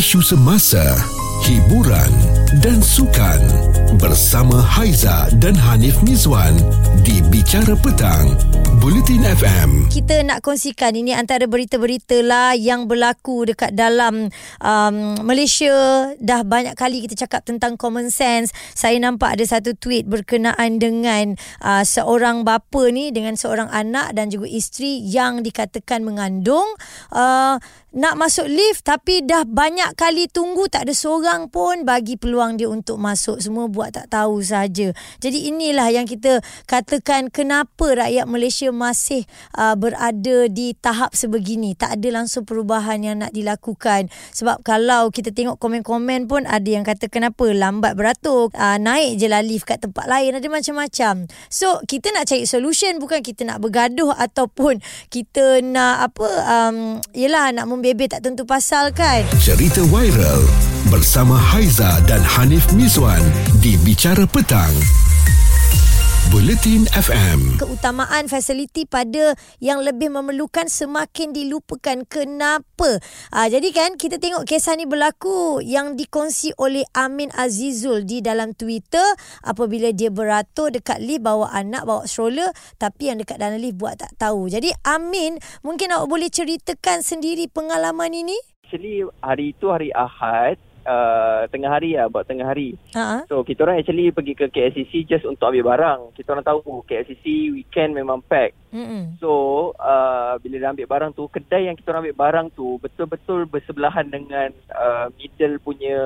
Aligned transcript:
isu 0.00 0.22
semasa, 0.24 0.80
hiburan 1.44 2.08
dan 2.58 2.82
sukan 2.82 3.38
bersama 4.02 4.58
Haiza 4.58 5.30
dan 5.38 5.54
Hanif 5.54 6.02
Mizwan 6.02 6.58
di 7.06 7.22
Bicara 7.30 7.78
Petang, 7.78 8.34
Bulletin 8.82 9.22
FM. 9.22 9.86
Kita 9.86 10.18
nak 10.26 10.42
kongsikan 10.42 10.98
ini 10.98 11.14
antara 11.14 11.46
berita-berita 11.46 12.18
lah 12.26 12.58
yang 12.58 12.90
berlaku 12.90 13.46
dekat 13.46 13.70
dalam 13.78 14.26
um, 14.66 14.96
Malaysia. 15.22 16.10
Dah 16.18 16.42
banyak 16.42 16.74
kali 16.74 17.06
kita 17.06 17.22
cakap 17.22 17.46
tentang 17.46 17.78
common 17.78 18.10
sense. 18.10 18.50
Saya 18.74 18.98
nampak 18.98 19.38
ada 19.38 19.46
satu 19.46 19.78
tweet 19.78 20.10
berkenaan 20.10 20.82
dengan 20.82 21.38
uh, 21.62 21.86
seorang 21.86 22.42
bapa 22.42 22.90
ni 22.90 23.14
dengan 23.14 23.38
seorang 23.38 23.70
anak 23.70 24.10
dan 24.18 24.26
juga 24.26 24.50
isteri 24.50 24.98
yang 25.06 25.46
dikatakan 25.46 26.02
mengandung. 26.02 26.66
Uh, 27.14 27.62
nak 27.90 28.14
masuk 28.14 28.46
lift 28.46 28.86
tapi 28.86 29.26
dah 29.26 29.42
banyak 29.42 29.98
kali 29.98 30.30
tunggu 30.30 30.70
tak 30.70 30.86
ada 30.86 30.94
seorang 30.94 31.50
pun 31.50 31.82
bagi 31.82 32.14
peluang 32.14 32.39
dia 32.56 32.68
untuk 32.72 32.96
masuk 32.96 33.36
semua 33.44 33.68
buat 33.68 33.92
tak 33.92 34.08
tahu 34.08 34.40
saja. 34.40 34.96
Jadi 35.20 35.52
inilah 35.52 35.92
yang 35.92 36.08
kita 36.08 36.40
katakan 36.64 37.28
kenapa 37.28 37.92
rakyat 38.06 38.24
Malaysia 38.24 38.72
masih 38.72 39.28
uh, 39.56 39.76
berada 39.76 40.48
di 40.48 40.72
tahap 40.78 41.12
sebegini. 41.12 41.76
Tak 41.76 42.00
ada 42.00 42.08
langsung 42.22 42.48
perubahan 42.48 43.04
yang 43.04 43.20
nak 43.20 43.36
dilakukan. 43.36 44.08
Sebab 44.32 44.64
kalau 44.64 45.12
kita 45.12 45.34
tengok 45.36 45.60
komen-komen 45.60 46.24
pun 46.30 46.48
ada 46.48 46.66
yang 46.66 46.86
kata 46.86 47.12
kenapa 47.12 47.44
lambat 47.52 47.92
beratur, 47.98 48.48
uh, 48.56 48.78
naik 48.80 49.20
je 49.20 49.26
lah 49.28 49.44
lift 49.44 49.68
kat 49.68 49.82
tempat 49.84 50.08
lain 50.08 50.36
ada 50.36 50.48
macam-macam. 50.48 51.28
So 51.50 51.82
kita 51.84 52.14
nak 52.14 52.30
cari 52.30 52.46
solution 52.46 52.96
bukan 53.02 53.20
kita 53.20 53.44
nak 53.44 53.60
bergaduh 53.60 54.14
ataupun 54.14 54.78
kita 55.10 55.60
nak 55.66 56.12
apa 56.12 56.26
um, 56.46 56.76
yelah 57.12 57.50
nak 57.50 57.66
membebel 57.66 58.06
tak 58.06 58.22
tentu 58.22 58.46
pasal 58.46 58.94
kan. 58.94 59.26
Cerita 59.42 59.82
viral 59.90 60.69
bersama 60.90 61.38
Haiza 61.38 62.02
dan 62.10 62.18
Hanif 62.18 62.74
Mizwan 62.74 63.22
di 63.62 63.78
Bicara 63.86 64.26
Petang. 64.26 64.74
Bulletin 66.34 66.86
FM. 66.90 67.62
keutamaan 67.62 68.26
fasiliti 68.26 68.90
pada 68.90 69.38
yang 69.62 69.86
lebih 69.86 70.10
memerlukan 70.10 70.66
semakin 70.66 71.30
dilupakan. 71.30 72.02
Kenapa? 72.10 72.98
Uh, 73.30 73.46
jadi 73.46 73.70
kan 73.70 73.94
kita 73.94 74.18
tengok 74.18 74.46
kisah 74.50 74.74
ni 74.74 74.86
berlaku 74.86 75.62
yang 75.62 75.94
dikongsi 75.94 76.54
oleh 76.58 76.82
Amin 76.94 77.30
Azizul 77.38 78.02
di 78.02 78.18
dalam 78.18 78.54
Twitter 78.58 79.02
apabila 79.46 79.94
dia 79.94 80.10
beratur 80.10 80.74
dekat 80.74 80.98
lift 80.98 81.22
bawa 81.22 81.54
anak 81.54 81.86
bawa 81.86 82.02
stroller 82.06 82.50
tapi 82.82 83.14
yang 83.14 83.22
dekat 83.22 83.38
dalam 83.38 83.62
lift 83.62 83.78
buat 83.78 83.94
tak 83.94 84.14
tahu. 84.18 84.50
Jadi 84.50 84.74
Amin 84.86 85.38
mungkin 85.62 85.94
awak 85.94 86.10
boleh 86.10 86.30
ceritakan 86.30 87.06
sendiri 87.06 87.46
pengalaman 87.46 88.10
ini? 88.10 88.38
Actually 88.70 89.02
hari 89.18 89.50
itu 89.50 89.66
hari 89.66 89.90
Ahad 89.94 90.69
uh, 90.90 91.42
tengah 91.46 91.70
hari 91.70 91.94
lah 91.94 92.10
buat 92.10 92.26
tengah 92.26 92.50
hari. 92.50 92.74
Ha. 92.98 93.24
So 93.30 93.46
kita 93.46 93.62
orang 93.62 93.78
actually 93.78 94.10
pergi 94.10 94.34
ke 94.34 94.50
KLCC 94.50 95.06
just 95.06 95.22
untuk 95.22 95.54
ambil 95.54 95.70
barang. 95.70 96.00
Kita 96.18 96.34
orang 96.34 96.46
tahu 96.46 96.82
KLCC 96.86 97.54
weekend 97.54 97.94
memang 97.94 98.18
pack. 98.26 98.58
Hmm. 98.70 99.18
So 99.18 99.72
uh, 99.78 100.38
bila 100.42 100.62
dah 100.62 100.70
ambil 100.74 100.86
barang 100.86 101.10
tu 101.18 101.26
kedai 101.30 101.70
yang 101.70 101.76
kita 101.78 101.94
orang 101.94 102.10
ambil 102.10 102.18
barang 102.18 102.46
tu 102.54 102.78
betul-betul 102.78 103.46
bersebelahan 103.50 104.06
dengan 104.10 104.50
uh, 104.70 105.10
middle 105.18 105.58
punya 105.62 105.98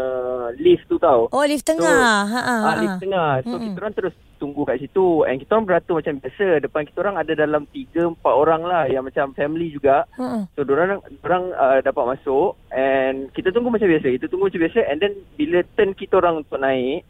lift 0.60 0.88
tu 0.88 1.00
tau. 1.00 1.28
Oh 1.32 1.44
lift 1.44 1.64
tengah. 1.64 2.24
ha 2.28 2.40
ha. 2.40 2.56
Ah, 2.72 2.76
lift 2.80 3.00
tengah. 3.00 3.44
So 3.44 3.56
Mm-mm. 3.56 3.72
kita 3.72 3.78
orang 3.80 3.94
terus 3.96 4.14
tunggu 4.44 4.68
kat 4.68 4.84
situ 4.84 5.24
and 5.24 5.40
kita 5.40 5.56
orang 5.56 5.64
beratur 5.72 6.04
macam 6.04 6.20
biasa. 6.20 6.60
Depan 6.60 6.84
kita 6.84 6.98
orang 7.00 7.16
ada 7.16 7.32
dalam 7.32 7.64
3 7.72 8.20
4 8.20 8.20
orang 8.20 8.62
lah 8.68 8.84
yang 8.84 9.08
macam 9.08 9.32
family 9.32 9.72
juga. 9.72 10.04
Ha. 10.20 10.44
So 10.52 10.68
orang 10.68 11.00
orang 11.24 11.44
uh, 11.56 11.80
dapat 11.80 12.04
masuk 12.12 12.60
and 12.68 13.32
kita 13.32 13.48
tunggu 13.56 13.72
macam 13.72 13.88
biasa. 13.88 14.12
Kita 14.20 14.28
tunggu 14.28 14.52
macam 14.52 14.60
biasa 14.60 14.80
and 14.84 15.00
then 15.00 15.16
bila 15.40 15.64
turn 15.80 15.96
kita 15.96 16.20
orang 16.20 16.44
untuk 16.44 16.60
naik 16.60 17.08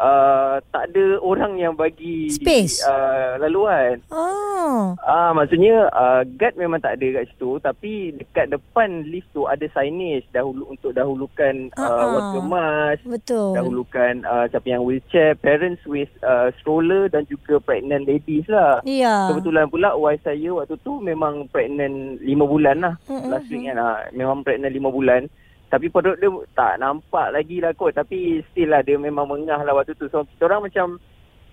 uh, 0.00 0.56
tak 0.72 0.90
ada 0.90 1.20
orang 1.20 1.54
yang 1.54 1.76
bagi 1.76 2.32
Space? 2.32 2.80
uh, 2.82 3.36
laluan. 3.36 4.00
Oh. 4.08 4.96
Ah 5.00 5.30
maksudnya 5.30 5.88
uh, 5.90 6.24
guard 6.34 6.56
memang 6.56 6.80
tak 6.80 6.96
ada 6.96 7.20
kat 7.20 7.28
situ 7.28 7.60
tapi 7.60 7.92
dekat 8.12 8.48
depan 8.48 9.04
lift 9.04 9.28
tu 9.30 9.44
ada 9.44 9.62
signage 9.68 10.24
dahulu 10.30 10.68
untuk 10.68 10.92
dahulukan 10.92 11.68
uh, 11.76 11.80
Ah, 11.80 11.90
ah. 11.90 12.08
warga 12.10 12.40
mas 12.40 12.98
Betul. 13.02 13.52
dahulukan 13.52 14.22
uh, 14.22 14.44
siapa 14.46 14.66
yang 14.66 14.82
wheelchair, 14.82 15.34
parents 15.34 15.82
with 15.84 16.08
uh, 16.22 16.48
stroller 16.56 17.06
dan 17.06 17.26
juga 17.26 17.58
pregnant 17.58 18.06
ladies 18.06 18.46
lah. 18.46 18.80
Ya. 18.82 19.28
Kebetulan 19.28 19.66
pula 19.66 19.92
wife 19.92 20.22
saya 20.22 20.54
waktu 20.54 20.78
tu 20.80 20.96
memang 20.98 21.44
pregnant 21.48 22.20
5 22.20 22.24
bulan 22.46 22.76
lah. 22.78 22.94
Mm-mm. 23.04 23.28
Last 23.28 23.48
week 23.48 23.66
kan 23.66 23.76
lah. 23.76 24.06
Memang 24.10 24.40
pregnant 24.40 24.70
5 24.70 24.80
bulan. 24.88 25.22
Tapi 25.70 25.86
perut 25.86 26.18
dia 26.18 26.28
tak 26.52 26.82
nampak 26.82 27.30
lagi 27.30 27.62
lah 27.62 27.70
kot. 27.78 27.94
Tapi 27.94 28.42
still 28.50 28.74
lah 28.74 28.82
dia 28.82 28.98
memang 28.98 29.30
mengah 29.30 29.62
lah 29.62 29.72
waktu 29.72 29.94
tu. 29.94 30.10
So 30.10 30.26
kita 30.26 30.50
orang 30.50 30.66
macam 30.66 30.98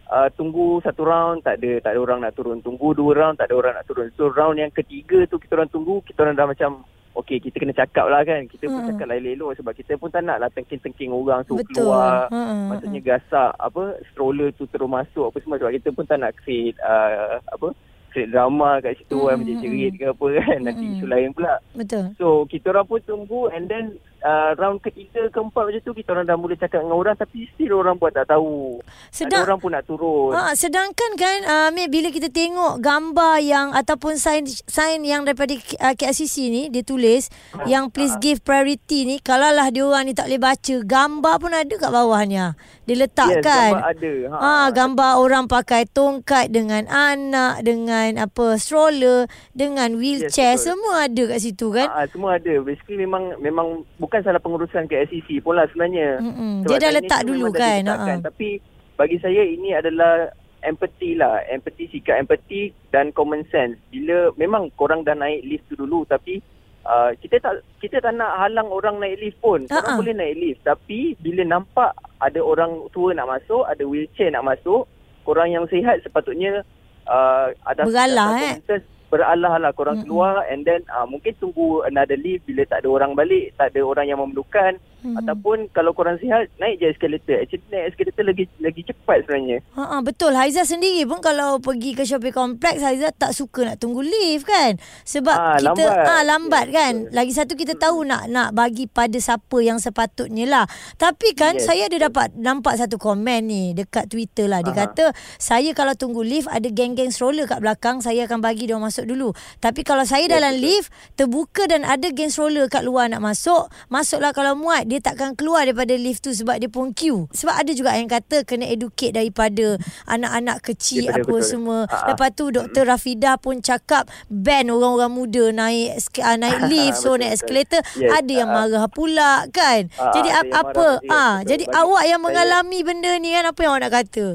uh, 0.09 0.27
tunggu 0.33 0.81
satu 0.81 1.05
round 1.05 1.45
tak 1.45 1.61
ada 1.61 1.77
tak 1.85 1.93
ada 1.93 1.99
orang 2.01 2.25
nak 2.25 2.33
turun. 2.33 2.59
Tunggu 2.65 2.97
dua 2.97 3.13
round 3.13 3.37
tak 3.37 3.53
ada 3.53 3.55
orang 3.61 3.73
nak 3.77 3.85
turun. 3.85 4.09
So 4.17 4.33
round 4.33 4.57
yang 4.57 4.73
ketiga 4.73 5.29
tu 5.29 5.37
kita 5.37 5.61
orang 5.61 5.69
tunggu. 5.69 6.01
Kita 6.01 6.25
orang 6.25 6.35
dah 6.35 6.49
macam 6.49 6.71
Okay, 7.17 7.41
kita 7.41 7.57
kena 7.57 7.73
cakap 7.73 8.13
lah 8.13 8.21
kan. 8.21 8.45
Kita 8.45 8.69
pun 8.69 8.77
Mm-mm. 8.77 8.89
cakap 8.93 9.09
lah 9.09 9.17
elok 9.17 9.57
sebab 9.57 9.73
kita 9.73 9.97
pun 9.97 10.13
tak 10.13 10.21
nak 10.21 10.37
lah 10.37 10.53
tengking-tengking 10.53 11.09
orang 11.09 11.41
tu 11.49 11.57
Betul. 11.57 11.89
keluar. 11.89 12.29
Ha. 12.29 12.69
Maksudnya 12.69 13.01
gasak 13.01 13.57
apa 13.57 13.97
stroller 14.13 14.53
tu 14.53 14.69
terus 14.69 14.85
masuk 14.85 15.33
apa 15.33 15.41
semua 15.41 15.57
sebab 15.57 15.73
kita 15.81 15.89
pun 15.97 16.05
tak 16.05 16.21
nak 16.21 16.37
create 16.37 16.77
uh, 16.77 17.41
apa 17.49 17.73
create 18.17 18.33
drama 18.33 18.81
kat 18.81 18.97
situ 18.97 19.29
kan 19.29 19.37
mm, 19.37 19.45
menjerit 19.45 19.93
mm. 19.93 19.99
ke 20.01 20.05
apa 20.09 20.25
kan 20.41 20.59
nanti 20.65 20.83
mm. 20.89 20.93
isu 20.97 21.05
lain 21.05 21.29
pula. 21.37 21.53
Betul. 21.77 22.03
So 22.17 22.49
kita 22.49 22.73
orang 22.73 22.89
pun 22.89 23.01
tunggu 23.05 23.53
and 23.53 23.69
then 23.69 24.01
uh, 24.23 24.51
round 24.57 24.79
ketiga 24.81 25.29
keempat 25.29 25.63
macam 25.69 25.81
tu 25.83 25.93
kita 25.93 26.09
orang 26.13 26.25
dah 26.25 26.37
mula 26.37 26.55
cakap 26.57 26.81
dengan 26.81 26.97
orang 26.97 27.15
tapi 27.17 27.49
still 27.53 27.81
orang 27.81 27.95
buat 27.97 28.13
tak 28.13 28.29
tahu. 28.29 28.81
Sedang 29.13 29.43
Ada 29.43 29.47
orang 29.51 29.59
pun 29.59 29.71
nak 29.73 29.83
turun. 29.85 30.33
Ha, 30.33 30.53
sedangkan 30.57 31.11
kan 31.17 31.37
uh, 31.45 31.69
Mia, 31.73 31.89
bila 31.89 32.09
kita 32.09 32.31
tengok 32.31 32.79
gambar 32.81 33.35
yang 33.43 33.67
ataupun 33.73 34.17
sign 34.17 34.47
sign 34.47 35.03
yang 35.03 35.25
daripada 35.27 35.53
uh, 35.83 35.93
KLCC 35.93 36.49
ni 36.49 36.63
dia 36.71 36.81
tulis 36.81 37.29
yang 37.69 37.89
please 37.91 38.15
give 38.21 38.41
priority 38.41 39.03
ni 39.03 39.17
kalau 39.21 39.49
lah 39.51 39.69
dia 39.69 39.83
orang 39.85 40.09
ni 40.09 40.13
tak 40.13 40.29
boleh 40.29 40.41
baca 40.41 40.75
gambar 40.85 41.35
pun 41.37 41.51
ada 41.53 41.73
kat 41.73 41.91
bawahnya. 41.91 42.45
Dia 42.87 42.95
yes, 42.95 43.01
letakkan 43.03 43.71
gambar 43.75 43.83
ada. 43.91 44.13
Ha. 44.31 44.37
Ah, 44.39 44.67
gambar 44.71 45.11
orang 45.19 45.45
pakai 45.51 45.83
tongkat 45.91 46.55
dengan 46.55 46.87
anak, 46.87 47.59
dengan 47.67 48.15
apa 48.15 48.55
stroller, 48.55 49.27
dengan 49.51 49.99
wheelchair, 49.99 50.55
betul. 50.55 50.65
semua 50.71 50.95
ada 51.11 51.23
kat 51.35 51.39
situ 51.43 51.67
kan. 51.75 51.87
Ah, 51.91 52.07
semua 52.07 52.39
ada. 52.39 52.53
Basically 52.63 53.03
memang 53.03 53.35
memang 53.43 53.83
bukan 54.07 54.23
salah 54.23 54.39
pengurusan 54.39 54.87
KLCC 54.87 55.43
pun 55.43 55.59
lah 55.59 55.67
sebenarnya. 55.67 56.23
Mm-mm. 56.23 56.63
Dia 56.63 56.79
dah 56.79 56.91
letak 56.95 57.27
dulu 57.27 57.51
dah 57.51 57.59
kan. 57.59 57.83
Ha. 58.23 58.23
Tapi 58.23 58.63
bagi 58.95 59.19
saya 59.19 59.43
ini 59.43 59.75
adalah 59.75 60.31
empathy 60.63 61.19
lah. 61.19 61.43
Empathy, 61.51 61.91
sikap 61.91 62.15
empathy 62.23 62.71
dan 62.95 63.11
common 63.11 63.43
sense. 63.51 63.75
Bila 63.91 64.31
memang 64.39 64.71
korang 64.79 65.03
dah 65.03 65.13
naik 65.13 65.43
lift 65.43 65.67
tu 65.67 65.75
dulu 65.75 66.07
tapi 66.07 66.39
uh, 66.87 67.11
kita 67.19 67.43
tak 67.43 67.59
kita 67.83 67.99
tak 67.99 68.15
nak 68.15 68.39
halang 68.39 68.71
orang 68.71 69.03
naik 69.03 69.19
lift 69.19 69.37
pun. 69.43 69.67
Korang 69.67 69.83
Ha-ha. 69.83 69.99
boleh 69.99 70.15
naik 70.15 70.35
lift. 70.39 70.61
Tapi 70.63 71.19
bila 71.19 71.43
nampak 71.43 71.91
ada 72.23 72.39
orang 72.39 72.87
tua 72.95 73.11
nak 73.11 73.27
masuk, 73.27 73.67
ada 73.67 73.83
wheelchair 73.83 74.31
nak 74.31 74.47
masuk, 74.47 74.87
korang 75.27 75.51
yang 75.51 75.67
sihat 75.67 75.99
sepatutnya 75.99 76.63
uh, 77.11 77.51
ada 77.67 77.83
Beralah, 77.83 78.39
eh. 78.39 78.55
sense, 78.63 78.87
beralah 79.07 79.55
lah 79.57 79.71
korang 79.71 79.99
Mm-mm. 79.99 80.05
keluar 80.05 80.43
and 80.45 80.63
then 80.63 80.83
uh, 80.89 81.03
mungkin 81.03 81.31
tunggu 81.35 81.83
another 81.83 82.15
lift 82.15 82.43
bila 82.43 82.63
tak 82.63 82.83
ada 82.83 82.89
orang 82.89 83.11
balik, 83.13 83.55
tak 83.55 83.71
ada 83.71 83.81
orang 83.81 84.05
yang 84.05 84.19
memerlukan 84.19 84.75
Mhm. 84.97 85.13
ataupun 85.15 85.57
kalau 85.71 85.93
korang 85.93 86.17
sihat 86.17 86.49
naik 86.57 86.81
je 86.81 86.89
eskalator. 86.89 87.37
Actually 87.37 87.61
naik 87.69 87.93
eskalator 87.93 88.23
lagi 88.25 88.43
lagi 88.57 88.81
cepat 88.81 89.17
sebenarnya. 89.23 89.57
Ha, 89.71 89.83
ha, 89.85 89.95
betul. 90.01 90.33
Haiza 90.33 90.65
sendiri 90.65 91.05
pun 91.05 91.21
kalau 91.21 91.61
pergi 91.61 91.93
ke 91.93 92.01
shopping 92.01 92.33
complex, 92.33 92.81
Haiza 92.81 93.13
tak 93.13 93.29
suka 93.31 93.61
nak 93.63 93.77
tunggu 93.77 94.01
lift 94.01 94.49
kan. 94.49 94.81
Sebab 95.05 95.37
Ah, 95.37 95.61
kita 95.61 95.69
lambat. 95.77 96.01
ah 96.03 96.21
lambat 96.25 96.65
Yes, 96.65 96.73
kan. 96.73 96.93
betul. 96.97 97.13
Lagi 97.13 97.31
satu 97.31 97.53
kita 97.53 97.73
tahu 97.77 97.97
nak 98.03 98.25
nak 98.25 98.49
bagi 98.51 98.89
pada 98.89 99.13
siapa 99.15 99.57
yang 99.59 99.77
sepatutnya 99.77 100.49
lah. 100.49 100.65
Tapi 100.95 101.29
kan 101.33 101.55
Yes, 101.55 101.69
saya 101.69 101.85
ada 101.85 102.09
dapat 102.09 102.33
nampak 102.33 102.73
satu 102.75 102.97
komen 102.97 103.45
ni 103.45 103.77
dekat 103.77 104.09
Twitter 104.09 104.49
lah. 104.49 104.65
Dia 104.65 104.73
Aha. 104.73 104.81
kata, 104.89 105.05
saya 105.37 105.69
kalau 105.71 105.93
tunggu 105.93 106.25
lift 106.25 106.49
ada 106.49 106.65
geng-geng 106.65 107.13
stroller 107.13 107.45
kat 107.45 107.61
belakang, 107.61 108.01
saya 108.01 108.25
akan 108.25 108.41
bagi 108.41 108.65
dia 108.65 108.73
masuk 108.73 108.96
dulu. 109.03 109.35
Tapi 109.59 109.83
kalau 109.83 110.01
saya 110.01 110.25
Yes, 110.25 110.33
dalam 110.33 110.53
lift 110.57 110.87
terbuka 111.13 111.67
dan 111.67 111.83
ada 111.83 112.09
geng 112.09 112.31
stroller 112.31 112.65
kat 112.65 112.81
luar 112.81 113.11
nak 113.11 113.19
masuk, 113.19 113.67
masuklah 113.87 114.31
kalau 114.31 114.55
muat 114.55 114.87
dia 114.87 114.97
takkan 114.97 115.35
keluar 115.35 115.67
daripada 115.67 115.93
lift 115.93 116.23
tu 116.23 116.31
sebab 116.31 116.57
dia 116.57 116.71
pun 116.71 116.95
queue. 116.95 117.27
Sebab 117.29 117.53
ada 117.53 117.71
juga 117.71 117.93
yang 117.93 118.07
kata 118.07 118.47
kena 118.47 118.65
educate 118.65 119.11
daripada 119.11 119.75
anak-anak 120.07 120.63
kecil 120.63 121.05
Daripada 121.05 121.21
apa 121.21 121.35
betul. 121.35 121.43
semua. 121.43 121.79
Ah. 121.91 122.07
Lepas 122.13 122.29
tu 122.33 122.45
Dr. 122.49 122.83
Rafidah 122.87 123.35
pun 123.37 123.59
cakap 123.59 124.07
ban 124.31 124.71
orang-orang 124.71 125.11
muda 125.11 125.43
naik 125.51 125.99
ah, 126.23 126.37
naik 126.39 126.65
lift 126.71 126.97
so 126.97 127.13
Betul, 127.13 127.19
naik 127.19 127.33
eskalator. 127.35 127.81
Yes, 127.97 128.09
Ada 128.13 128.31
yang 128.31 128.49
ah, 128.49 128.55
ah. 128.55 128.65
marah 128.69 128.87
pula 128.87 129.31
kan. 129.51 129.81
Ah, 129.97 130.13
jadi 130.13 130.29
apa 130.47 131.01
ah 131.09 131.33
betul. 131.41 131.49
jadi 131.49 131.65
Bagi 131.67 131.77
awak 131.77 132.03
yang 132.05 132.21
saya- 132.21 132.25
mengalami 132.25 132.79
benda 132.85 133.11
ni 133.17 133.29
kan 133.33 133.45
apa 133.47 133.59
yang 133.59 133.71
awak 133.73 133.81
nak 133.83 133.93
kata? 133.93 134.27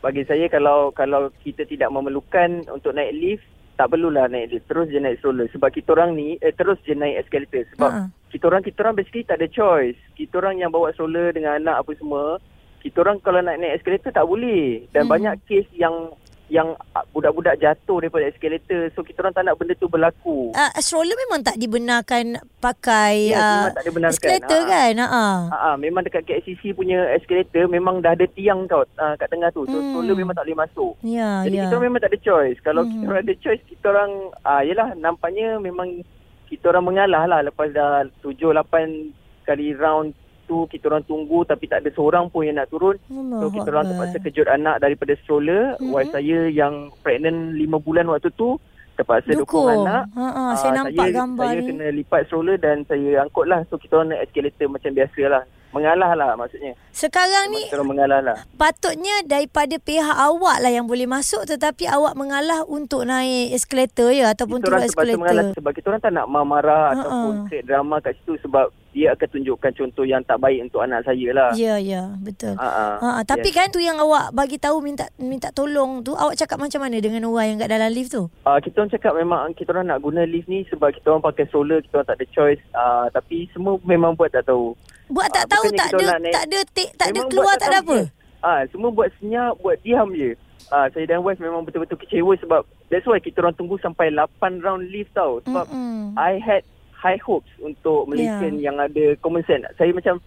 Bagi 0.00 0.22
saya 0.28 0.44
kalau 0.48 0.92
kalau 0.92 1.32
kita 1.40 1.64
tidak 1.64 1.88
memerlukan 1.88 2.68
untuk 2.68 2.92
naik 2.92 3.12
lift 3.14 3.46
tak 3.74 3.90
perlulah 3.90 4.26
naik 4.26 4.50
lift 4.50 4.66
terus 4.66 4.86
je 4.86 4.98
naik 4.98 5.18
stroller 5.18 5.50
sebab 5.50 5.70
kita 5.70 5.92
orang 5.92 6.14
ni 6.14 6.38
eh, 6.38 6.54
terus 6.54 6.78
je 6.82 6.94
naik 6.94 7.26
eskalator 7.26 7.66
sebab 7.74 7.90
Ha-ha. 7.90 8.06
kita 8.30 8.44
orang 8.46 8.62
kita 8.62 8.78
orang 8.82 8.94
basically 8.94 9.22
tak 9.22 9.38
ada 9.38 9.46
choice. 9.46 9.98
Kita 10.14 10.42
orang 10.42 10.58
yang 10.58 10.70
bawa 10.70 10.90
stroller 10.90 11.30
dengan 11.30 11.58
anak 11.58 11.86
apa 11.86 11.94
semua, 11.94 12.42
kita 12.82 13.02
orang 13.02 13.22
kalau 13.22 13.38
nak 13.38 13.58
naik 13.58 13.78
eskalator 13.78 14.10
tak 14.10 14.26
boleh. 14.26 14.82
Dan 14.90 15.06
Hmm. 15.06 15.12
banyak 15.14 15.34
kes 15.46 15.66
yang 15.74 16.10
yang 16.46 16.76
ah, 16.92 17.04
budak-budak 17.08 17.56
jatuh 17.56 17.98
daripada 17.98 18.28
eskalator. 18.28 18.92
So 18.92 19.00
kita 19.00 19.20
orang 19.20 19.32
tak 19.32 19.44
nak 19.44 19.56
benda 19.56 19.72
tu 19.72 19.88
berlaku. 19.88 20.52
Uh, 20.52 20.70
stroller 20.76 21.16
memang 21.18 21.40
tak 21.40 21.56
dibenarkan 21.56 22.24
pakai 22.58 23.32
Ya, 23.32 23.38
uh, 23.38 23.48
memang 23.62 23.72
tak 23.72 23.84
dibenarkan. 23.84 24.14
eskalator 24.14 24.60
Ha. 24.60 24.68
kan? 24.68 24.94
Ha. 24.94 25.08
Ha, 25.48 25.56
ha, 25.56 25.70
memang 25.74 26.02
dekat 26.02 26.22
KLCC 26.22 26.72
punya 26.72 27.00
eskalator 27.12 27.64
memang 27.66 27.98
dah 27.98 28.12
ada 28.12 28.28
tiang 28.28 28.64
tau 28.64 28.84
uh, 28.84 29.14
kat 29.14 29.26
tengah 29.26 29.48
tu. 29.50 29.64
So 29.64 29.72
Hmm. 29.74 29.88
stroller 29.90 30.14
memang 30.14 30.34
tak 30.34 30.44
boleh 30.44 30.60
masuk. 30.60 30.92
Ya, 31.00 31.42
Jadi 31.42 31.56
ya. 31.56 31.62
kita 31.64 31.76
memang 31.78 31.98
tak 31.98 32.10
ada 32.10 32.20
choice. 32.20 32.58
Kalau 32.60 32.82
Mhm. 32.82 32.90
kita 32.92 33.04
orang 33.06 33.22
ada 33.22 33.34
choice, 33.40 33.62
kita 33.64 33.86
orang 33.88 34.12
ah 34.42 34.60
yalah 34.60 34.88
nampaknya 34.94 35.56
memang 35.58 35.88
kita 36.44 36.64
orang 36.68 36.84
mengalah 36.84 37.24
lah 37.24 37.40
lepas 37.42 37.72
dah 37.72 38.04
7 38.20 38.52
8 38.52 39.10
kali 39.42 39.72
round 39.72 40.12
tu 40.44 40.64
kita 40.66 40.86
orang 40.86 41.02
tunggu 41.02 41.42
tapi 41.42 41.64
tak 41.64 41.80
ada 41.80 41.90
seorang 41.90 42.26
pun 42.26 42.42
yang 42.42 42.56
nak 42.56 42.68
turun. 42.68 42.96
So 43.06 43.50
kita 43.50 43.68
orang 43.68 43.86
terpaksa 43.86 44.16
kejut 44.20 44.46
anak 44.46 44.78
daripada 44.78 45.12
stroller. 45.18 45.76
Mhm. 45.76 45.90
Wife 45.90 46.10
saya 46.10 46.38
yang 46.48 46.74
pregnant 47.00 47.38
5 47.52 47.78
bulan 47.78 48.06
waktu 48.06 48.28
tu 48.32 48.56
terpaksa 48.94 49.32
dukung, 49.32 49.66
Dukung. 49.66 49.68
anak. 49.82 50.06
Ha, 50.08 50.22
ha, 50.24 50.42
Ah, 50.44 50.54
saya 50.54 50.70
nampak 50.76 51.02
saya, 51.02 51.16
gambar 51.16 51.44
saya 51.44 51.58
ni. 51.58 51.66
kena 51.68 51.86
lipat 51.92 52.20
stroller 52.24 52.56
dan 52.56 52.76
saya 52.84 53.10
angkut 53.20 53.44
lah. 53.44 53.60
So 53.64 53.74
kita 53.74 53.92
orang 53.96 54.08
naik 54.10 54.22
eskalator 54.24 54.66
macam 54.68 54.90
biasa 54.92 55.22
lah. 55.26 55.42
Mengalah 55.72 56.14
lah 56.14 56.38
maksudnya. 56.38 56.78
Sekarang 56.88 57.50
ni 57.50 57.66
Kita 57.66 57.74
orang 57.74 57.90
mengalah 57.90 58.20
lah. 58.22 58.36
patutnya 58.54 59.26
daripada 59.26 59.74
pihak 59.76 60.06
awak 60.14 60.62
lah 60.62 60.70
yang 60.70 60.86
boleh 60.86 61.02
masuk 61.04 61.42
tetapi 61.44 61.90
awak 61.90 62.14
mengalah 62.14 62.62
untuk 62.64 63.02
naik 63.02 63.50
eskalator 63.52 64.08
ya 64.08 64.30
ataupun 64.30 64.56
kita 64.56 64.64
turun 64.64 64.74
orang 64.76 64.86
terpaksa 64.86 65.10
mengalah 65.12 65.34
eskalator. 65.42 65.58
sebab 65.58 65.72
kita 65.74 65.86
orang 65.88 66.00
tak 66.00 66.12
nak 66.12 66.26
marah-marah 66.28 66.78
Ha-ha. 66.84 66.94
ataupun 66.96 67.32
create 67.44 67.66
drama 67.66 67.96
kat 67.98 68.14
situ 68.16 68.38
sebab 68.40 68.70
dia 68.94 69.10
akan 69.10 69.26
tunjukkan 69.28 69.72
contoh 69.74 70.04
yang 70.04 70.22
tak 70.22 70.38
baik 70.38 70.62
untuk 70.62 70.80
anak 70.80 71.02
saya 71.02 71.28
lah. 71.30 71.50
Ya, 71.52 71.74
ya, 71.76 72.14
betul. 72.16 72.54
Ha, 72.54 72.96
Ha, 72.96 73.20
tapi 73.22 73.50
kan 73.50 73.66
tu 73.66 73.78
yang 73.78 73.98
awak 73.98 74.30
bagi 74.30 74.54
tahu 74.56 74.78
minta 74.78 75.10
minta 75.18 75.50
tolong 75.50 76.00
tu 76.00 76.14
awak 76.14 76.38
cakap 76.38 76.56
macam 76.56 76.78
mana 76.78 76.96
dengan 76.96 77.26
orang 77.26 77.46
yang 77.50 77.58
kat 77.58 77.68
dalam 77.68 77.90
lift 77.90 78.14
tu? 78.14 78.30
Uh, 78.40 78.58
kita 78.58 78.78
orang 78.78 78.94
cakap 78.94 79.12
memang 79.12 79.50
kita 79.52 79.68
orang 79.68 79.90
nak 79.90 79.98
guna 79.98 80.22
lift 80.22 80.46
ni 80.46 80.62
sebab 80.64 80.88
kita 80.90 81.10
orang 81.10 81.26
pakai 81.26 81.50
solar, 81.50 81.82
kita 81.82 81.92
orang 81.96 82.08
tak 82.08 82.16
ada 82.16 82.26
choice. 82.30 82.62
Uh, 82.70 83.10
tapi 83.10 83.50
semua 83.50 83.74
memang 83.82 84.14
buat 84.14 84.30
tak 84.30 84.46
tahu. 84.46 84.78
Buat 85.06 85.28
tak 85.28 85.44
Ah, 85.44 85.50
tahu 85.50 85.64
tak 85.74 85.88
ada 85.90 86.04
nak 86.06 86.18
naik- 86.22 86.32
tak 86.32 86.44
ada 86.44 86.58
tak 86.70 86.86
ada 87.02 87.12
Memang 87.12 87.28
keluar 87.28 87.44
buat 87.44 87.56
tak 87.58 87.68
ada 87.68 87.78
apa. 87.82 87.98
Ah, 88.40 88.60
semua 88.68 88.88
buat 88.88 89.10
senyap, 89.18 89.58
buat 89.58 89.76
diam 89.80 90.08
je. 90.12 90.32
Ah, 90.66 90.86
saya 90.88 91.04
dan 91.04 91.20
wife 91.20 91.36
memang 91.36 91.60
betul-betul 91.60 91.98
kecewa 91.98 92.32
sebab 92.38 92.62
that's 92.88 93.04
why 93.04 93.18
kita 93.18 93.36
orang 93.38 93.52
tunggu 93.52 93.76
sampai 93.78 94.08
8 94.08 94.30
round 94.60 94.86
lift 94.86 95.12
tau. 95.12 95.42
Sebab 95.42 95.66
Mm-mm. 95.66 96.12
I 96.14 96.38
had 96.38 96.64
high 97.04 97.20
hopes 97.20 97.52
untuk 97.60 98.08
Malaysian 98.08 98.56
Yeah. 98.56 98.72
yang 98.72 98.76
ada 98.80 99.12
common 99.20 99.44
sense. 99.44 99.68
Saya 99.76 99.92
macam 99.92 100.24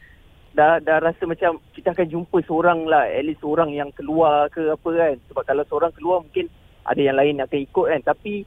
dah 0.54 0.78
dah 0.78 1.02
rasa 1.02 1.26
macam 1.26 1.58
kita 1.74 1.98
akan 1.98 2.06
jumpa 2.06 2.38
seorang 2.46 2.86
lah, 2.86 3.10
at 3.10 3.26
least 3.26 3.42
seorang 3.42 3.74
yang 3.74 3.90
keluar 3.98 4.46
ke 4.54 4.62
apa 4.70 4.90
kan. 4.94 5.16
Sebab 5.34 5.44
kalau 5.50 5.64
seorang 5.66 5.92
keluar 5.98 6.22
mungkin 6.22 6.46
ada 6.86 7.02
yang 7.02 7.18
lain 7.18 7.42
akan 7.42 7.60
ikut 7.66 7.86
kan. 7.90 8.02
Tapi 8.06 8.46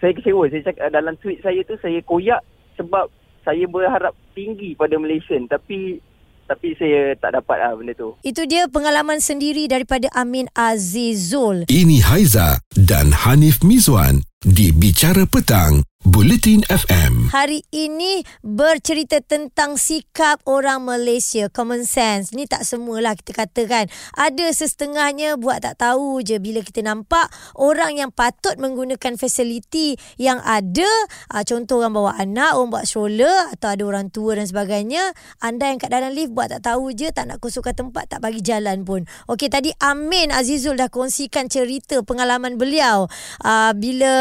saya 0.00 0.16
kecewa. 0.16 0.48
Saya 0.48 0.62
cakap 0.72 0.88
dalam 0.88 1.14
tweet 1.20 1.44
saya 1.44 1.60
tu 1.68 1.76
saya 1.84 2.00
koyak 2.08 2.40
sebab 2.80 3.12
saya 3.44 3.64
berharap 3.68 4.16
tinggi 4.32 4.72
pada 4.72 4.96
Malaysian 4.96 5.44
tapi 5.48 6.00
tapi 6.48 6.72
saya 6.80 7.12
tak 7.20 7.36
dapat 7.36 7.60
lah 7.60 7.76
benda 7.76 7.92
tu. 7.92 8.16
Itu 8.24 8.48
dia 8.48 8.64
pengalaman 8.72 9.20
sendiri 9.20 9.68
daripada 9.68 10.08
Amin 10.16 10.48
Azizul. 10.56 11.68
Ini 11.68 12.00
Haiza 12.08 12.64
dan 12.72 13.12
Hanif 13.12 13.60
Mizwan 13.60 14.24
di 14.46 14.70
Bicara 14.70 15.26
Petang, 15.26 15.82
Bulletin 16.06 16.62
FM. 16.70 17.34
Hari 17.34 17.66
ini 17.74 18.22
bercerita 18.46 19.18
tentang 19.18 19.74
sikap 19.74 20.38
orang 20.46 20.86
Malaysia, 20.86 21.50
common 21.50 21.82
sense. 21.82 22.30
Ni 22.30 22.46
tak 22.46 22.62
semualah 22.62 23.18
kita 23.18 23.34
katakan. 23.34 23.90
Ada 24.14 24.54
setengahnya 24.54 25.34
buat 25.42 25.66
tak 25.66 25.82
tahu 25.82 26.22
je 26.22 26.38
bila 26.38 26.62
kita 26.62 26.86
nampak 26.86 27.26
orang 27.58 27.98
yang 27.98 28.14
patut 28.14 28.54
menggunakan 28.62 29.18
fasiliti 29.18 29.98
yang 30.22 30.38
ada. 30.46 30.86
Uh, 31.34 31.42
contoh 31.42 31.82
orang 31.82 31.98
bawa 31.98 32.14
anak, 32.14 32.54
orang 32.54 32.70
bawa 32.78 32.86
stroller 32.86 33.50
atau 33.58 33.74
ada 33.74 33.82
orang 33.82 34.06
tua 34.14 34.38
dan 34.38 34.46
sebagainya. 34.46 35.02
Anda 35.42 35.74
yang 35.74 35.82
kat 35.82 35.90
dalam 35.90 36.14
lift 36.14 36.30
buat 36.30 36.54
tak 36.54 36.62
tahu 36.62 36.94
je, 36.94 37.10
tak 37.10 37.26
nak 37.26 37.42
kosongkan 37.42 37.74
tempat, 37.74 38.06
tak 38.06 38.22
bagi 38.22 38.38
jalan 38.38 38.86
pun. 38.86 39.02
Okey, 39.26 39.50
tadi 39.50 39.74
Amin 39.82 40.30
Azizul 40.30 40.78
dah 40.78 40.86
kongsikan 40.86 41.50
cerita 41.50 42.06
pengalaman 42.06 42.54
beliau 42.54 43.10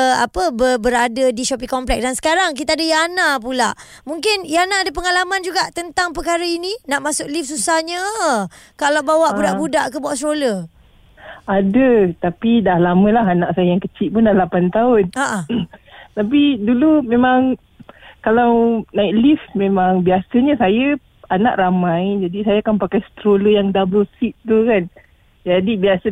uh, 0.07 0.23
apa 0.23 0.55
ber, 0.55 0.79
berada 0.79 1.25
di 1.35 1.43
Shopee 1.43 1.67
Complex 1.67 1.99
dan 1.99 2.15
sekarang 2.15 2.55
kita 2.55 2.79
ada 2.79 2.85
Yana 2.85 3.29
pula. 3.43 3.75
Mungkin 4.07 4.47
Yana 4.47 4.87
ada 4.87 4.91
pengalaman 4.95 5.43
juga 5.43 5.67
tentang 5.75 6.15
perkara 6.15 6.43
ini 6.47 6.71
nak 6.87 7.03
masuk 7.03 7.27
lift 7.27 7.51
susahnya 7.51 7.99
kalau 8.79 9.03
bawa 9.03 9.27
Ah. 9.27 9.35
budak-budak 9.35 9.91
ke 9.91 9.97
bawa 9.99 10.15
stroller. 10.15 10.71
Ada 11.47 12.15
tapi 12.19 12.63
dah 12.63 12.79
lama 12.79 13.07
lah 13.11 13.25
anak 13.27 13.55
saya 13.55 13.75
yang 13.75 13.83
kecil 13.83 14.11
pun 14.11 14.27
dah 14.27 14.35
8 14.35 14.71
tahun. 14.71 15.03
Ha 15.15 15.27
ah. 15.27 15.43
Tapi 16.17 16.57
dulu 16.63 17.05
memang 17.05 17.59
kalau 18.25 18.81
naik 18.95 19.13
lift 19.13 19.47
memang 19.53 20.01
biasanya 20.01 20.57
saya 20.57 20.97
anak 21.29 21.59
ramai 21.59 22.23
jadi 22.23 22.39
saya 22.47 22.59
akan 22.63 22.79
pakai 22.79 23.03
stroller 23.11 23.59
yang 23.59 23.75
double 23.75 24.07
seat 24.17 24.33
tu 24.47 24.63
kan. 24.65 24.87
Jadi 25.47 25.79
biasa 25.79 26.11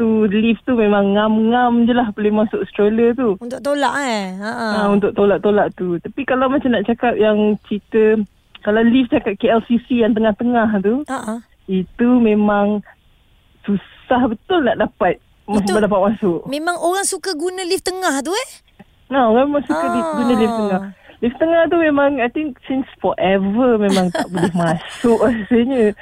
pintu 0.00 0.32
lift 0.32 0.64
tu 0.64 0.72
memang 0.72 1.12
ngam-ngam 1.12 1.84
je 1.84 1.92
lah 1.92 2.08
boleh 2.16 2.32
masuk 2.32 2.64
stroller 2.72 3.12
tu. 3.12 3.36
Untuk 3.36 3.60
tolak 3.60 3.94
eh. 4.00 4.32
Ha. 4.40 4.50
Ha, 4.50 4.88
untuk 4.88 5.12
tolak-tolak 5.12 5.76
tu. 5.76 6.00
Tapi 6.00 6.24
kalau 6.24 6.48
macam 6.48 6.72
nak 6.72 6.88
cakap 6.88 7.20
yang 7.20 7.60
cerita 7.68 8.16
kalau 8.64 8.80
lift 8.84 9.12
cakap 9.12 9.36
KLCC 9.40 10.04
yang 10.04 10.12
tengah-tengah 10.12 10.68
tu 10.84 11.04
Ha 11.08 11.36
ah. 11.36 11.40
itu 11.64 12.08
memang 12.20 12.84
susah 13.64 14.28
betul 14.28 14.64
nak 14.64 14.80
dapat 14.80 15.20
Itu- 15.44 15.76
dapat 15.76 16.16
masuk. 16.16 16.48
Memang 16.48 16.80
orang 16.80 17.04
suka 17.04 17.36
guna 17.36 17.60
lift 17.68 17.84
tengah 17.84 18.24
tu 18.24 18.32
eh. 18.32 18.48
Nah, 19.12 19.28
orang 19.28 19.52
memang 19.52 19.64
suka 19.68 19.84
ah. 19.84 20.16
guna 20.16 20.32
lift 20.32 20.56
tengah. 20.56 20.80
Lift 21.20 21.36
tengah 21.36 21.62
tu 21.68 21.76
memang 21.76 22.16
I 22.24 22.32
think 22.32 22.56
since 22.64 22.88
forever 23.04 23.76
memang 23.76 24.08
tak 24.08 24.24
boleh 24.32 24.48
masuk 24.64 25.20
rasanya. 25.20 25.92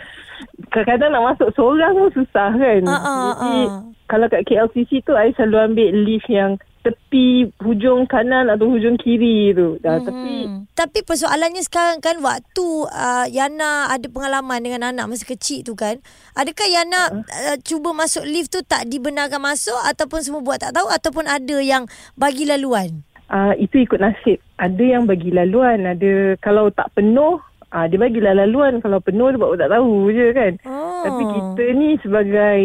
Kadang-kadang 0.69 1.11
nak 1.15 1.25
masuk 1.35 1.49
seorang 1.57 1.93
pun 1.97 2.11
susah 2.13 2.51
kan. 2.55 2.83
Ah, 2.85 2.95
ah, 2.95 3.17
Jadi 3.35 3.61
ah. 3.67 3.81
kalau 4.07 4.27
kat 4.29 4.45
KLCC 4.45 5.03
tu 5.03 5.17
I 5.17 5.33
selalu 5.35 5.73
ambil 5.73 5.89
lift 6.05 6.29
yang 6.29 6.61
tepi 6.87 7.51
hujung 7.61 8.07
kanan 8.07 8.47
atau 8.49 8.71
hujung 8.71 8.97
kiri 9.01 9.53
tu. 9.53 9.81
Dah, 9.83 9.99
Tapi 10.01 10.31
Hmm. 10.49 10.65
Tapi 10.73 11.03
persoalannya 11.03 11.61
sekarang 11.67 11.99
kan 11.99 12.23
waktu 12.23 12.69
uh, 12.89 13.27
Yana 13.27 13.91
ada 13.91 14.07
pengalaman 14.07 14.63
dengan 14.63 14.95
anak 14.95 15.11
masa 15.11 15.27
kecil 15.27 15.67
tu 15.67 15.75
kan. 15.75 15.99
Adakah 16.39 16.69
Yana 16.71 17.01
uh, 17.27 17.57
cuba 17.67 17.91
masuk 17.91 18.23
lift 18.23 18.55
tu 18.55 18.63
tak 18.63 18.87
dibenarkan 18.87 19.43
masuk 19.43 19.77
ataupun 19.89 20.23
semua 20.23 20.41
buat 20.41 20.63
tak 20.63 20.79
tahu 20.79 20.87
ataupun 20.87 21.27
ada 21.27 21.57
yang 21.59 21.91
bagi 22.15 22.47
laluan? 22.47 23.09
uh, 23.33 23.53
itu 23.57 23.85
ikut 23.85 24.01
nasib. 24.01 24.41
Ada 24.59 24.83
yang 24.83 25.05
bagi 25.07 25.31
laluan, 25.31 25.87
ada 25.87 26.35
kalau 26.43 26.73
tak 26.73 26.91
penuh 26.97 27.39
Ah, 27.69 27.85
dia 27.85 28.01
bagilah 28.01 28.33
laluan 28.33 28.81
kalau 28.81 28.97
penuh 29.05 29.29
dia 29.29 29.41
buat 29.41 29.61
tak 29.61 29.73
tahu 29.77 30.09
je 30.09 30.27
kan. 30.33 30.53
Oh. 30.65 31.05
Tapi 31.05 31.23
kita 31.29 31.65
ni 31.77 31.89
sebagai 32.01 32.61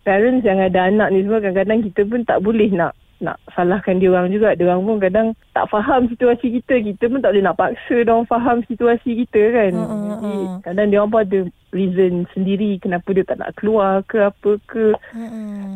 parents 0.00 0.46
yang 0.48 0.64
ada 0.64 0.88
anak 0.88 1.12
ni 1.12 1.26
semua 1.26 1.44
kadang-kadang 1.44 1.84
kita 1.84 2.00
pun 2.08 2.20
tak 2.24 2.40
boleh 2.40 2.70
nak 2.72 2.96
nak 3.20 3.40
salahkan 3.52 4.00
dia 4.00 4.12
orang 4.12 4.28
juga. 4.32 4.52
Dia 4.56 4.68
orang 4.72 4.84
pun 4.84 4.96
kadang 5.00 5.28
tak 5.52 5.68
faham 5.72 6.08
situasi 6.08 6.60
kita. 6.60 6.80
Kita 6.84 7.04
pun 7.08 7.20
tak 7.20 7.32
boleh 7.36 7.44
nak 7.44 7.56
paksa 7.56 7.96
dia 8.04 8.12
orang 8.12 8.28
faham 8.28 8.56
situasi 8.68 9.10
kita 9.24 9.42
kan. 9.52 9.72
Hmm, 9.72 9.88
hmm, 9.88 10.00
Jadi 10.08 10.32
hmm. 10.32 10.56
kadang 10.64 10.86
dia 10.88 10.98
orang 11.00 11.12
pun 11.12 11.22
ada 11.24 11.40
reason 11.72 12.12
sendiri 12.32 12.70
kenapa 12.80 13.08
dia 13.12 13.24
tak 13.24 13.40
nak 13.40 13.52
keluar 13.60 14.04
ke 14.08 14.24
apa 14.24 14.50
ke. 14.68 14.84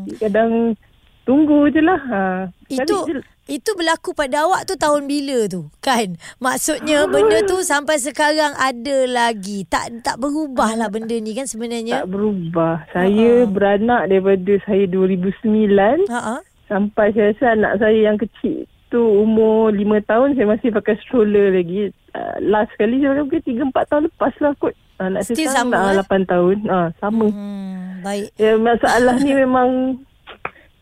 Jadi 0.09 0.17
Kadang 0.21 0.53
tunggu 1.31 1.71
je 1.71 1.79
lah. 1.81 2.01
Ha. 2.03 2.23
Itu 2.67 3.07
je- 3.07 3.23
itu 3.49 3.71
berlaku 3.73 4.11
pada 4.13 4.43
awak 4.43 4.63
tu 4.65 4.75
tahun 4.75 5.07
bila 5.07 5.47
tu 5.47 5.71
kan 5.81 6.15
maksudnya 6.39 7.07
benda 7.07 7.43
tu 7.45 7.59
sampai 7.61 7.99
sekarang 7.99 8.55
ada 8.55 8.99
lagi 9.05 9.63
tak 9.65 9.91
tak 10.01 10.19
berubah 10.19 10.75
lah 10.75 10.87
benda 10.87 11.15
ni 11.17 11.31
kan 11.33 11.45
sebenarnya 11.45 12.03
tak 12.03 12.11
berubah. 12.11 12.83
Saya 12.89 13.43
Ha-ha. 13.43 13.51
beranak 13.51 14.03
daripada 14.07 14.55
saya 14.65 14.87
2009 14.87 16.07
ha 16.09 16.19
ah 16.33 16.41
sampai 16.67 17.11
saya 17.11 17.31
rasa 17.31 17.47
anak 17.53 17.73
saya 17.79 17.99
yang 18.01 18.17
kecil 18.17 18.63
tu 18.87 18.99
umur 18.99 19.71
5 19.71 19.83
tahun 20.05 20.35
saya 20.35 20.47
masih 20.49 20.71
pakai 20.71 20.99
stroller 21.01 21.51
lagi. 21.53 21.91
Uh, 22.11 22.37
last 22.41 22.75
kali 22.77 22.99
saya 22.99 23.15
pakai 23.17 23.23
mungkin 23.25 23.43
3 23.43 23.71
4 23.73 23.89
tahun 23.89 24.03
lepas 24.09 24.35
lah 24.39 24.53
kot. 24.57 24.75
Anak 25.01 25.23
saya 25.23 25.33
Still 25.33 25.47
sekarang 25.49 25.71
sama, 25.71 25.91
eh? 25.93 26.07
8 26.07 26.23
tahun. 26.29 26.57
Ah 26.69 26.89
sama. 26.99 27.27
hmm, 27.27 27.87
baik 28.01 28.31
Ya 28.37 28.53
masalah 28.57 29.17
ni 29.19 29.33
memang 29.43 29.71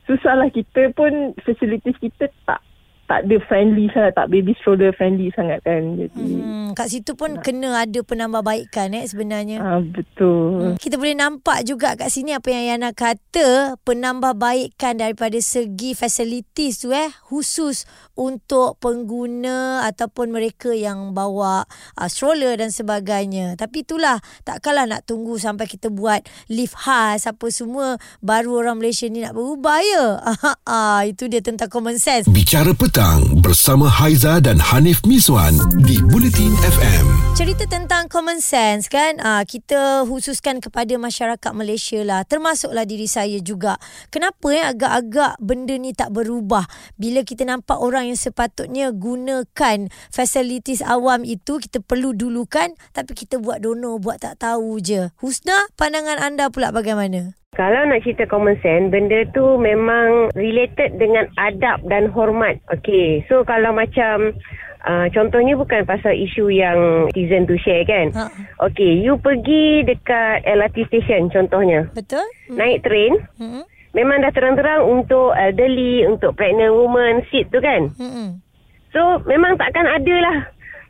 susahlah 0.08 0.48
kita 0.48 0.88
pun 0.96 1.36
facilities 1.44 2.00
kita 2.00 2.32
tak 2.48 2.64
tak 3.08 3.24
ada 3.24 3.36
friendly 3.48 3.88
sangat, 3.88 4.12
tak 4.12 4.28
baby 4.28 4.52
stroller 4.60 4.92
friendly 4.92 5.32
sangat 5.32 5.64
kan. 5.64 5.96
Jadi 5.96 6.12
Hmm, 6.38 6.76
kat 6.76 6.92
situ 6.92 7.16
pun 7.16 7.40
kena 7.40 7.82
ada 7.82 8.00
penambahbaikan 8.04 8.92
eh 8.92 9.08
sebenarnya. 9.08 9.58
ah, 9.58 9.80
betul. 9.80 10.76
Kita 10.76 11.00
boleh 11.00 11.16
nampak 11.16 11.64
juga 11.64 11.96
kat 11.96 12.12
sini 12.12 12.36
apa 12.36 12.52
yang 12.52 12.76
Yana 12.76 12.92
kata 12.92 13.80
penambahbaikan 13.82 15.00
daripada 15.00 15.38
segi 15.38 15.96
facilities 15.96 16.84
tu 16.84 16.92
eh 16.92 17.08
khusus 17.24 17.88
untuk 18.12 18.76
pengguna 18.76 19.86
ataupun 19.86 20.28
mereka 20.28 20.70
yang 20.70 21.14
bawa 21.14 21.64
uh, 21.96 22.08
stroller 22.08 22.58
dan 22.58 22.68
sebagainya. 22.68 23.56
Tapi 23.56 23.80
itulah 23.80 24.20
takkanlah 24.42 24.84
nak 24.84 25.08
tunggu 25.08 25.38
sampai 25.38 25.64
kita 25.64 25.88
buat 25.88 26.20
lift 26.46 26.76
khas 26.76 27.24
apa 27.24 27.46
semua 27.48 27.96
baru 28.20 28.60
orang 28.60 28.76
Malaysia 28.76 29.08
ni 29.08 29.24
nak 29.24 29.32
berubah 29.32 29.80
ya. 29.80 30.06
Ah, 30.68 31.00
itu 31.02 31.30
dia 31.30 31.40
tentang 31.40 31.70
common 31.70 31.96
sense. 31.96 32.28
Bicara 32.28 32.76
petang 32.98 33.22
bersama 33.46 33.86
Haiza 33.86 34.42
dan 34.42 34.58
Hanif 34.58 35.06
Miswan 35.06 35.54
di 35.86 36.02
Bulletin 36.02 36.50
FM. 36.66 37.06
Cerita 37.38 37.62
tentang 37.70 38.10
common 38.10 38.42
sense 38.42 38.90
kan 38.90 39.22
uh, 39.22 39.46
kita 39.46 40.02
khususkan 40.02 40.58
kepada 40.58 40.98
masyarakat 40.98 41.52
Malaysia 41.54 42.02
lah 42.02 42.26
termasuklah 42.26 42.82
diri 42.82 43.06
saya 43.06 43.38
juga. 43.38 43.78
Kenapa 44.10 44.50
eh 44.50 44.66
agak-agak 44.66 45.38
benda 45.38 45.78
ni 45.78 45.94
tak 45.94 46.10
berubah 46.10 46.66
bila 46.98 47.22
kita 47.22 47.46
nampak 47.46 47.78
orang 47.78 48.10
yang 48.10 48.18
sepatutnya 48.18 48.90
gunakan 48.90 49.86
facilities 50.10 50.82
awam 50.82 51.22
itu 51.22 51.62
kita 51.62 51.78
perlu 51.78 52.18
dulukan 52.18 52.74
tapi 52.90 53.14
kita 53.14 53.38
buat 53.38 53.62
dono 53.62 54.02
buat 54.02 54.18
tak 54.18 54.42
tahu 54.42 54.82
je. 54.82 55.14
Husna 55.22 55.70
pandangan 55.78 56.18
anda 56.18 56.50
pula 56.50 56.74
bagaimana? 56.74 57.38
Kalau 57.56 57.80
nak 57.88 58.04
cerita 58.04 58.28
common 58.28 58.60
sense, 58.60 58.92
benda 58.92 59.24
tu 59.32 59.56
memang 59.56 60.28
related 60.36 61.00
dengan 61.00 61.26
adab 61.40 61.80
dan 61.88 62.06
hormat. 62.12 62.60
Okay, 62.68 63.24
so 63.24 63.40
kalau 63.42 63.72
macam 63.72 64.36
uh, 64.84 65.10
contohnya 65.10 65.56
bukan 65.56 65.82
pasal 65.88 66.12
isu 66.12 66.52
yang 66.52 67.08
citizen 67.10 67.48
to 67.48 67.56
share 67.58 67.88
kan. 67.88 68.12
Ha. 68.12 68.28
Okay, 68.68 69.00
you 69.00 69.16
pergi 69.16 69.82
dekat 69.82 70.44
LRT 70.44 70.92
station 70.92 71.32
contohnya. 71.32 71.88
Betul? 71.96 72.22
Hmm. 72.52 72.62
Naik 72.62 72.84
train, 72.84 73.16
Hmm. 73.40 73.64
memang 73.96 74.20
dah 74.20 74.30
terang-terang 74.30 74.84
untuk 74.84 75.32
elderly, 75.32 76.04
untuk 76.04 76.36
pregnant 76.36 76.76
woman 76.76 77.24
seat 77.32 77.48
tu 77.48 77.64
kan. 77.64 77.88
Hmm. 77.96 78.44
So 78.92 79.24
memang 79.24 79.56
takkan 79.56 79.88
ada 79.88 80.14
lah 80.20 80.38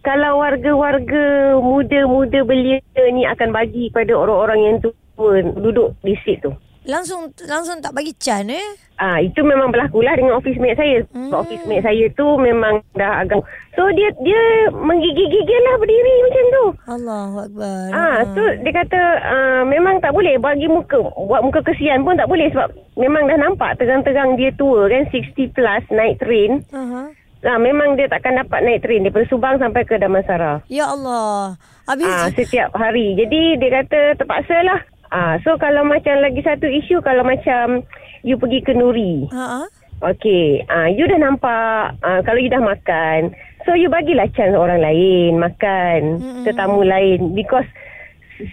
kalau 0.03 0.43
warga-warga 0.43 1.57
muda-muda 1.59 2.45
belia 2.45 2.83
ni 3.15 3.25
akan 3.25 3.57
bagi 3.57 3.89
pada 3.89 4.15
orang-orang 4.15 4.61
yang 4.69 4.77
tua 5.19 5.43
duduk 5.43 5.99
di 6.01 6.15
seat 6.23 6.47
tu. 6.47 6.55
Langsung 6.89 7.29
langsung 7.45 7.85
tak 7.85 7.93
bagi 7.93 8.17
can 8.17 8.49
eh? 8.49 8.65
Ah 8.97 9.21
itu 9.21 9.45
memang 9.45 9.69
berlaku 9.69 10.01
lah 10.01 10.17
dengan 10.17 10.41
office 10.41 10.57
mate 10.57 10.73
saya. 10.73 11.05
Hmm. 11.13 11.29
Hmm. 11.29 11.37
Office 11.37 11.61
mate 11.69 11.85
saya 11.85 12.09
tu 12.17 12.25
memang 12.41 12.81
dah 12.97 13.21
agak 13.21 13.45
so 13.77 13.85
dia 13.93 14.09
dia 14.25 14.41
menggigil-gigil 14.73 15.61
lah 15.69 15.75
berdiri 15.77 16.15
macam 16.25 16.45
tu. 16.49 16.65
Allahu 16.89 17.37
akbar. 17.45 17.81
Ah, 17.93 18.19
so 18.33 18.41
dia 18.65 18.73
kata 18.73 19.01
ah, 19.21 19.63
memang 19.69 20.01
tak 20.01 20.17
boleh 20.17 20.41
bagi 20.41 20.65
muka 20.65 20.97
buat 21.19 21.45
muka 21.45 21.61
kesian 21.61 22.09
pun 22.09 22.17
tak 22.17 22.31
boleh 22.31 22.49
sebab 22.49 22.73
memang 22.97 23.29
dah 23.29 23.37
nampak 23.37 23.77
terang-terang 23.77 24.41
dia 24.41 24.49
tua 24.57 24.89
kan 24.89 25.05
60 25.13 25.53
plus 25.53 25.85
naik 25.93 26.17
train. 26.25 26.65
Aha. 26.73 27.13
Ah, 27.45 27.61
memang 27.61 27.95
dia 27.95 28.09
takkan 28.09 28.35
dapat 28.35 28.65
naik 28.65 28.83
train 28.83 29.05
daripada 29.05 29.29
Subang 29.29 29.61
sampai 29.61 29.85
ke 29.85 29.95
Damansara. 29.95 30.65
Ya 30.73 30.89
Allah. 30.89 31.55
Habis 31.85 32.09
Ah, 32.09 32.33
setiap 32.33 32.73
hari. 32.73 33.13
Jadi 33.15 33.61
dia 33.61 33.85
kata 33.85 34.17
terpaksa 34.17 34.57
lah. 34.65 34.81
Ah, 35.09 35.41
so 35.41 35.57
kalau 35.57 35.83
macam 35.83 36.21
lagi 36.21 36.41
satu 36.41 36.69
isu 36.69 37.01
kalau 37.01 37.25
macam 37.25 37.81
you 38.21 38.37
pergi 38.37 38.61
ke 38.61 38.73
Nuri. 38.73 39.25
Ha 39.33 39.65
ah. 39.65 39.67
Okay, 39.99 40.63
ah, 40.71 40.87
you 40.87 41.11
dah 41.11 41.19
nampak 41.19 41.97
ah, 42.01 42.21
kalau 42.23 42.39
you 42.39 42.47
dah 42.47 42.63
makan. 42.63 43.33
So 43.67 43.75
you 43.75 43.91
bagilah 43.91 44.31
chance 44.33 44.55
orang 44.55 44.81
lain 44.81 45.37
makan, 45.37 46.23
Mm-mm. 46.23 46.45
tetamu 46.45 46.85
lain 46.85 47.35
because 47.35 47.67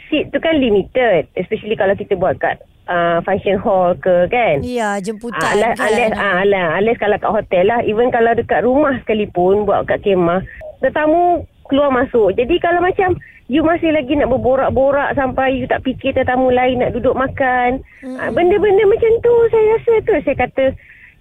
seat 0.10 0.34
tu 0.34 0.42
kan 0.42 0.58
limited 0.58 1.30
especially 1.38 1.78
kalau 1.78 1.94
kita 1.94 2.18
buat 2.18 2.42
kat 2.42 2.58
uh, 2.90 3.22
function 3.22 3.56
hall 3.56 3.94
ke 3.96 4.26
kan. 4.28 4.66
Ya, 4.66 4.96
Ah, 4.96 4.98
jemputan 4.98 5.38
Alas, 5.38 5.78
kan. 5.78 5.94
alas, 5.94 6.12
ah, 6.18 6.72
alas 6.82 6.96
kalau 6.98 7.18
kat 7.20 7.32
hotel 7.32 7.64
lah. 7.70 7.80
Even 7.86 8.10
kalau 8.10 8.34
dekat 8.34 8.66
rumah 8.66 8.98
sekalipun 9.04 9.68
buat 9.70 9.86
kat 9.86 10.02
kemah. 10.02 10.42
Tetamu 10.82 11.46
keluar 11.70 11.94
masuk. 11.94 12.34
Jadi 12.34 12.58
kalau 12.58 12.82
macam 12.82 13.14
you 13.48 13.62
masih 13.62 13.94
lagi 13.94 14.18
nak 14.18 14.32
berborak-borak 14.34 15.14
sampai 15.14 15.58
you 15.58 15.70
tak 15.70 15.86
fikir 15.86 16.14
tetamu 16.18 16.50
lain 16.50 16.82
nak 16.82 16.94
duduk 16.98 17.14
makan. 17.14 17.82
Mm-mm. 18.02 18.18
Ah, 18.18 18.34
benda-benda 18.34 18.84
macam 18.90 19.12
tu 19.22 19.34
saya 19.54 19.66
rasa 19.78 19.94
tu 20.02 20.12
saya 20.26 20.38
kata 20.48 20.66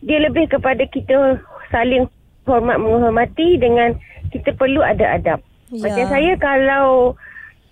dia 0.05 0.19
lebih 0.21 0.49
kepada 0.49 0.85
kita 0.89 1.41
saling 1.73 2.09
hormat 2.45 2.77
menghormati 2.77 3.57
dengan 3.57 3.97
kita 4.33 4.53
perlu 4.57 4.85
ada 4.85 5.17
adab. 5.17 5.41
Ya. 5.73 5.81
Macam 5.89 6.05
saya 6.13 6.33
kalau 6.37 7.17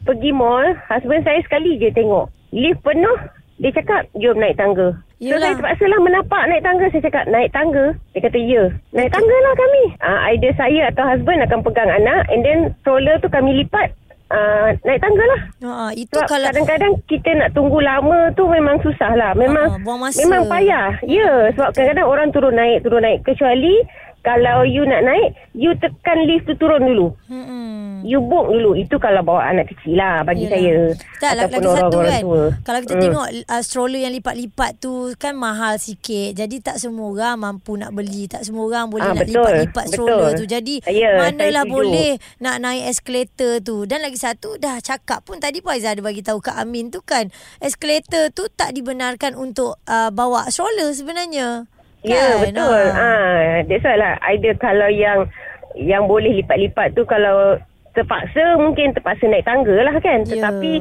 pergi 0.09 0.31
mall, 0.33 0.75
husband 0.89 1.23
saya 1.25 1.41
sekali 1.45 1.79
je 1.79 1.93
tengok. 1.93 2.29
Lift 2.53 2.81
penuh, 2.85 3.19
dia 3.63 3.71
cakap, 3.73 4.09
jom 4.19 4.37
naik 4.41 4.59
tangga. 4.59 4.97
So 5.23 5.39
Yelah. 5.39 5.55
saya 5.55 5.55
terpaksa 5.55 5.85
lah 5.87 6.01
menapak 6.03 6.43
naik 6.51 6.65
tangga. 6.67 6.87
Saya 6.91 7.03
cakap, 7.07 7.25
naik 7.31 7.55
tangga? 7.55 7.95
Dia 8.11 8.21
kata, 8.27 8.39
ya. 8.43 8.63
Naik 8.91 9.11
tangga 9.15 9.37
lah 9.39 9.55
kami. 9.55 9.85
Uh, 10.03 10.21
either 10.35 10.53
saya 10.59 10.81
atau 10.91 11.05
husband 11.07 11.41
akan 11.47 11.61
pegang 11.63 11.91
anak 11.95 12.27
and 12.35 12.43
then 12.43 12.75
stroller 12.83 13.15
tu 13.23 13.31
kami 13.31 13.63
lipat. 13.63 13.95
Uh, 14.33 14.73
naik 14.83 14.97
tangga 14.99 15.21
lah. 15.23 15.41
Ha, 15.61 15.71
itu 15.93 16.09
Sebab 16.09 16.25
kalau 16.25 16.49
kadang-kadang 16.49 16.93
kita 17.05 17.31
nak 17.35 17.53
tunggu 17.53 17.79
lama 17.79 18.33
tu 18.33 18.49
memang 18.49 18.81
susah 18.81 19.12
lah. 19.12 19.37
Memang 19.37 19.67
Ah, 19.69 19.79
buang 19.79 20.01
masa. 20.01 20.19
memang 20.19 20.49
payah. 20.49 20.97
Ya, 21.05 21.53
sebab 21.53 21.69
kadang-kadang 21.71 22.07
orang 22.07 22.29
turun 22.31 22.57
naik, 22.57 22.81
turun 22.81 23.05
naik. 23.05 23.21
Kecuali 23.23 23.77
kalau 24.23 24.62
you 24.62 24.83
nak 24.83 25.02
naik, 25.02 25.29
you 25.52 25.75
tekan 25.76 26.25
lift 26.25 26.47
tu 26.47 26.55
turun 26.55 26.79
dulu. 26.81 27.11
Hmm. 27.26 28.02
You 28.02 28.19
book 28.19 28.49
dulu. 28.49 28.75
Itu 28.75 28.99
kalau 28.99 29.23
bawa 29.23 29.47
anak 29.49 29.67
kecil 29.69 29.95
lah 29.95 30.23
bagi 30.23 30.47
Yelah. 30.47 30.55
saya. 30.57 30.75
Tak, 31.19 31.33
lagi, 31.37 31.52
lagi 31.55 31.69
satu 31.69 31.99
kan. 32.00 32.21
tua. 32.21 32.43
Kalau 32.61 32.79
kita 32.81 32.93
Hmm. 32.93 33.02
tengok 33.05 33.26
uh, 33.47 33.62
stroller 33.62 34.00
yang 34.00 34.11
lipat-lipat 34.12 34.71
tu 34.76 34.93
kan 35.17 35.35
mahal 35.35 35.75
sikit. 35.76 36.35
Jadi 36.35 36.59
tak 36.59 36.79
semua 36.79 37.07
orang 37.09 37.35
mampu 37.37 37.75
nak 37.75 37.91
beli. 37.91 38.26
Tak 38.26 38.43
semua 38.43 38.62
orang 38.64 38.87
boleh 38.88 39.05
Ah, 39.05 39.12
nak 39.12 39.23
betul. 39.25 39.38
lipat-lipat 39.38 39.85
stroller 39.88 40.19
Betul. 40.29 40.38
tu. 40.41 40.45
Jadi 40.49 40.75
Ya, 40.85 41.11
manalah 41.17 41.62
boleh 41.64 42.11
nak 42.38 42.57
naik 42.59 42.85
eskalator 42.88 43.55
tu. 43.61 43.76
Dan 43.85 44.02
lagi 44.02 44.19
satu 44.19 44.55
dah 44.57 44.79
cakap 44.79 45.23
pun 45.23 45.38
tadi 45.38 45.59
pun 45.59 45.71
Aizah 45.73 45.93
ada 45.93 46.02
bagi 46.02 46.21
tahu 46.21 46.38
Kak 46.38 46.55
Amin 46.57 46.91
tu 46.91 47.00
kan. 47.00 47.31
Eskalator 47.59 48.31
tu 48.31 48.47
tak 48.49 48.71
dibenarkan 48.73 49.35
untuk 49.35 49.79
uh, 49.85 50.11
bawa 50.11 50.47
stroller 50.49 50.91
sebenarnya. 50.93 51.71
Ya, 52.03 52.35
Kan? 52.35 52.51
betul. 52.51 52.83
Ah. 52.91 52.99
Ah, 52.99 53.39
that's 53.67 53.87
why 53.87 53.95
lah. 53.95 54.19
Either 54.35 54.55
kalau 54.59 54.91
yang 54.91 55.31
yang 55.79 56.05
boleh 56.11 56.43
lipat-lipat 56.43 56.99
tu 56.99 57.07
kalau 57.07 57.57
terpaksa 57.95 58.59
mungkin 58.59 58.93
terpaksa 58.93 59.31
naik 59.31 59.47
tangga 59.47 59.77
lah 59.87 59.97
kan. 60.03 60.27
Ya. 60.27 60.35
Tetapi 60.35 60.73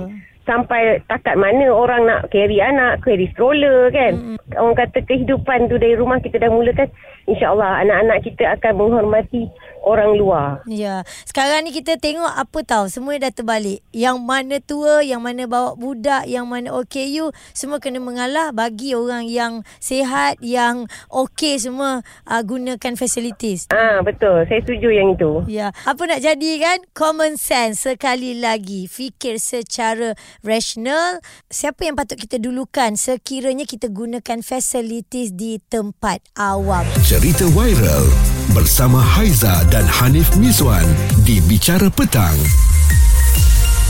sampai 0.49 0.97
takat 1.05 1.37
mana 1.37 1.69
orang 1.69 2.09
nak 2.09 2.33
carry 2.33 2.57
anak, 2.57 3.05
carry 3.05 3.29
stroller 3.31 3.93
kan. 3.93 4.17
Mm-mm. 4.17 4.40
Orang 4.57 4.75
kata 4.75 5.03
kehidupan 5.05 5.71
tu 5.71 5.77
dari 5.77 5.95
rumah 5.95 6.19
kita 6.19 6.41
dah 6.41 6.51
mulakan. 6.51 6.89
InsyaAllah 7.29 7.85
anak-anak 7.85 8.17
kita 8.25 8.43
akan 8.57 8.73
menghormati 8.81 9.47
orang 9.81 10.13
luar. 10.17 10.61
Ya. 10.69 11.01
Sekarang 11.25 11.65
ni 11.65 11.73
kita 11.73 11.97
tengok 11.97 12.29
apa 12.29 12.59
tahu 12.65 12.85
semua 12.89 13.17
dah 13.17 13.33
terbalik. 13.33 13.81
Yang 13.93 14.17
mana 14.21 14.55
tua, 14.61 15.01
yang 15.01 15.21
mana 15.21 15.45
bawa 15.49 15.73
budak, 15.77 16.29
yang 16.29 16.45
mana 16.49 16.73
OKU 16.73 17.33
semua 17.53 17.81
kena 17.81 17.97
mengalah 18.01 18.53
bagi 18.53 18.93
orang 18.93 19.25
yang 19.25 19.65
sihat, 19.81 20.37
yang 20.41 20.85
okey 21.09 21.57
semua 21.57 22.05
uh, 22.29 22.41
gunakan 22.45 22.93
facilities. 22.97 23.69
Ah 23.73 24.01
betul. 24.05 24.45
Saya 24.45 24.61
setuju 24.65 24.89
yang 24.93 25.17
itu. 25.17 25.45
Ya, 25.49 25.73
apa 25.85 26.01
nak 26.05 26.21
jadi 26.21 26.51
kan? 26.61 26.79
Common 26.93 27.37
sense 27.37 27.85
sekali 27.85 28.37
lagi. 28.37 28.85
Fikir 28.85 29.41
secara 29.41 30.13
rasional. 30.45 31.21
Siapa 31.49 31.85
yang 31.85 31.97
patut 31.97 32.17
kita 32.17 32.37
dulukan 32.37 32.93
sekiranya 32.93 33.65
kita 33.65 33.89
gunakan 33.89 34.39
facilities 34.41 35.31
di 35.31 35.61
tempat 35.69 36.21
awam. 36.35 36.83
Cerita 37.01 37.45
viral 37.49 38.05
bersama 38.51 38.99
Haiza 38.99 39.63
dan 39.69 39.87
Hanif 39.87 40.33
Miswan 40.35 40.85
di 41.23 41.39
Bicara 41.45 41.87
Petang. 41.87 42.35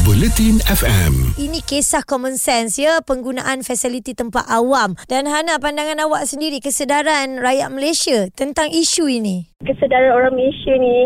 Bulletin 0.02 0.58
FM. 0.66 1.38
Ini 1.38 1.62
kisah 1.62 2.02
common 2.02 2.34
sense 2.34 2.82
ya 2.82 3.06
penggunaan 3.06 3.62
fasiliti 3.62 4.18
tempat 4.18 4.50
awam 4.50 4.98
dan 5.06 5.30
Hana 5.30 5.62
pandangan 5.62 6.02
awak 6.02 6.26
sendiri 6.26 6.58
kesedaran 6.58 7.38
rakyat 7.38 7.70
Malaysia 7.70 8.26
tentang 8.34 8.74
isu 8.74 9.06
ini. 9.06 9.46
kesedaran 9.62 10.10
orang 10.10 10.34
Malaysia 10.34 10.74
ni 10.74 11.06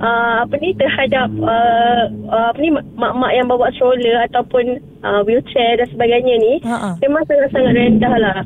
uh, 0.00 0.48
apa 0.48 0.56
ni 0.56 0.72
terhadap 0.72 1.28
uh, 1.36 2.02
uh, 2.32 2.46
apa 2.48 2.58
ni 2.64 2.72
mak-mak 2.96 3.32
yang 3.36 3.44
bawa 3.44 3.68
stroller 3.76 4.24
ataupun 4.24 4.80
uh, 5.04 5.20
wheelchair 5.28 5.76
dan 5.76 5.88
sebagainya 5.92 6.34
ni 6.40 6.52
Ha-ha. 6.64 6.96
memang 6.96 7.28
sangat-sangat 7.28 7.76
rendah 7.76 8.14
lah 8.16 8.40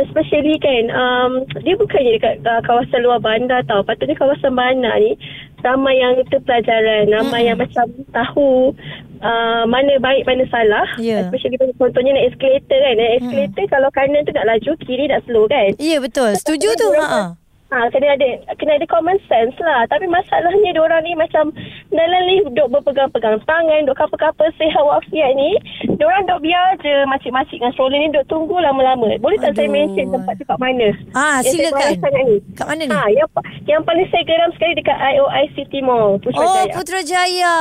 especially 0.00 0.56
kan 0.58 0.84
um, 0.90 1.30
dia 1.60 1.74
bukannya 1.74 2.16
dekat 2.16 2.34
uh, 2.42 2.60
kawasan 2.62 3.02
luar 3.02 3.18
bandar 3.18 3.62
tau 3.66 3.82
patutnya 3.82 4.14
kawasan 4.14 4.52
bandar 4.52 4.94
ni 4.98 5.18
ramai 5.58 5.98
yang 5.98 6.14
terpelajaran 6.30 7.10
ramai 7.10 7.42
Mm-mm. 7.42 7.48
yang 7.50 7.58
macam 7.58 7.86
tahu 8.14 8.70
uh, 9.18 9.62
mana 9.66 9.98
baik 9.98 10.22
mana 10.22 10.46
salah 10.48 10.86
Ya. 10.96 11.26
especially 11.26 11.58
contohnya 11.74 12.14
naik 12.14 12.34
escalator 12.34 12.78
kan 12.78 12.94
naik 12.94 13.12
escalator 13.18 13.64
kalau 13.66 13.88
kanan 13.90 14.22
tu 14.22 14.30
nak 14.30 14.46
laju 14.46 14.70
kiri 14.82 15.04
nak 15.06 15.22
slow 15.26 15.44
kan 15.46 15.74
Ya 15.82 15.98
betul. 15.98 16.30
Setuju 16.34 16.68
tu. 16.74 16.88
Ha. 16.94 17.34
Ha, 17.68 17.84
kena 17.92 18.16
ada 18.16 18.28
kena 18.56 18.74
ada 18.74 18.86
common 18.88 19.20
sense 19.28 19.52
lah. 19.60 19.84
Tapi 19.86 20.08
masalahnya 20.08 20.72
orang 20.74 21.04
ni 21.04 21.12
macam 21.12 21.52
dalam 21.88 22.22
lift 22.24 22.48
duk 22.52 22.68
berpegang-pegang 22.70 23.36
tangan, 23.44 23.84
duk 23.84 23.92
kapal-kapal 23.92 24.48
sehat 24.56 24.80
wafiat 24.80 25.36
ni. 25.36 25.52
Diorang 25.94 26.24
duk 26.24 26.40
biar 26.40 26.80
je 26.80 27.04
makcik-makcik 27.04 27.60
dengan 27.60 27.72
stroller 27.72 28.00
ni 28.00 28.08
duk 28.08 28.24
tunggu 28.24 28.56
lama-lama. 28.56 29.12
Boleh 29.18 29.36
tak 29.36 29.52
saya 29.52 29.68
Aduh. 29.68 29.76
mention 29.76 30.06
tempat 30.10 30.32
tu 30.34 30.44
kat 30.44 30.56
mana? 30.56 30.88
Ah, 31.12 31.38
Yang 31.38 31.44
saya 31.44 31.52
silakan. 31.68 32.12
ni. 32.24 32.36
Kat 32.56 32.66
mana 32.66 32.82
ni? 32.82 32.94
Ha, 32.94 33.02
yang, 33.12 33.28
yang 33.68 33.82
paling 33.84 34.06
saya 34.08 34.24
geram 34.24 34.50
sekali 34.56 34.72
dekat 34.74 34.96
IOI 34.96 35.44
City 35.52 35.80
Mall, 35.80 36.08
Oh, 36.08 36.18
Putrajaya. 36.18 36.72
Putrajaya. 36.72 37.54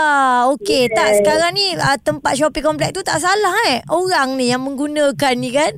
Okey, 0.49 0.83
Yes. 0.83 0.95
tak 0.95 1.09
sekarang 1.19 1.51
ni 1.51 1.75
uh, 1.75 1.97
tempat 1.97 2.33
shopping 2.33 2.63
komplek 2.63 2.89
tu 2.91 3.03
tak 3.03 3.19
salah 3.19 3.51
eh. 3.67 3.83
Orang 3.87 4.35
ni 4.35 4.47
yang 4.47 4.63
menggunakan 4.63 5.35
ni 5.35 5.51
kan. 5.51 5.75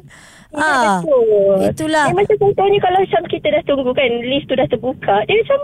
Ya, 0.49 0.57
Ah. 0.59 0.97
betul. 0.97 1.61
itulah. 1.61 2.05
Eh, 2.09 2.15
macam 2.17 2.37
contohnya 2.41 2.79
kalau 2.81 2.97
macam 2.99 3.21
kita 3.29 3.47
dah 3.53 3.63
tunggu 3.69 3.91
kan, 3.93 4.09
lift 4.25 4.49
tu 4.49 4.57
dah 4.57 4.65
terbuka. 4.65 5.21
Dia 5.23 5.37
macam 5.45 5.59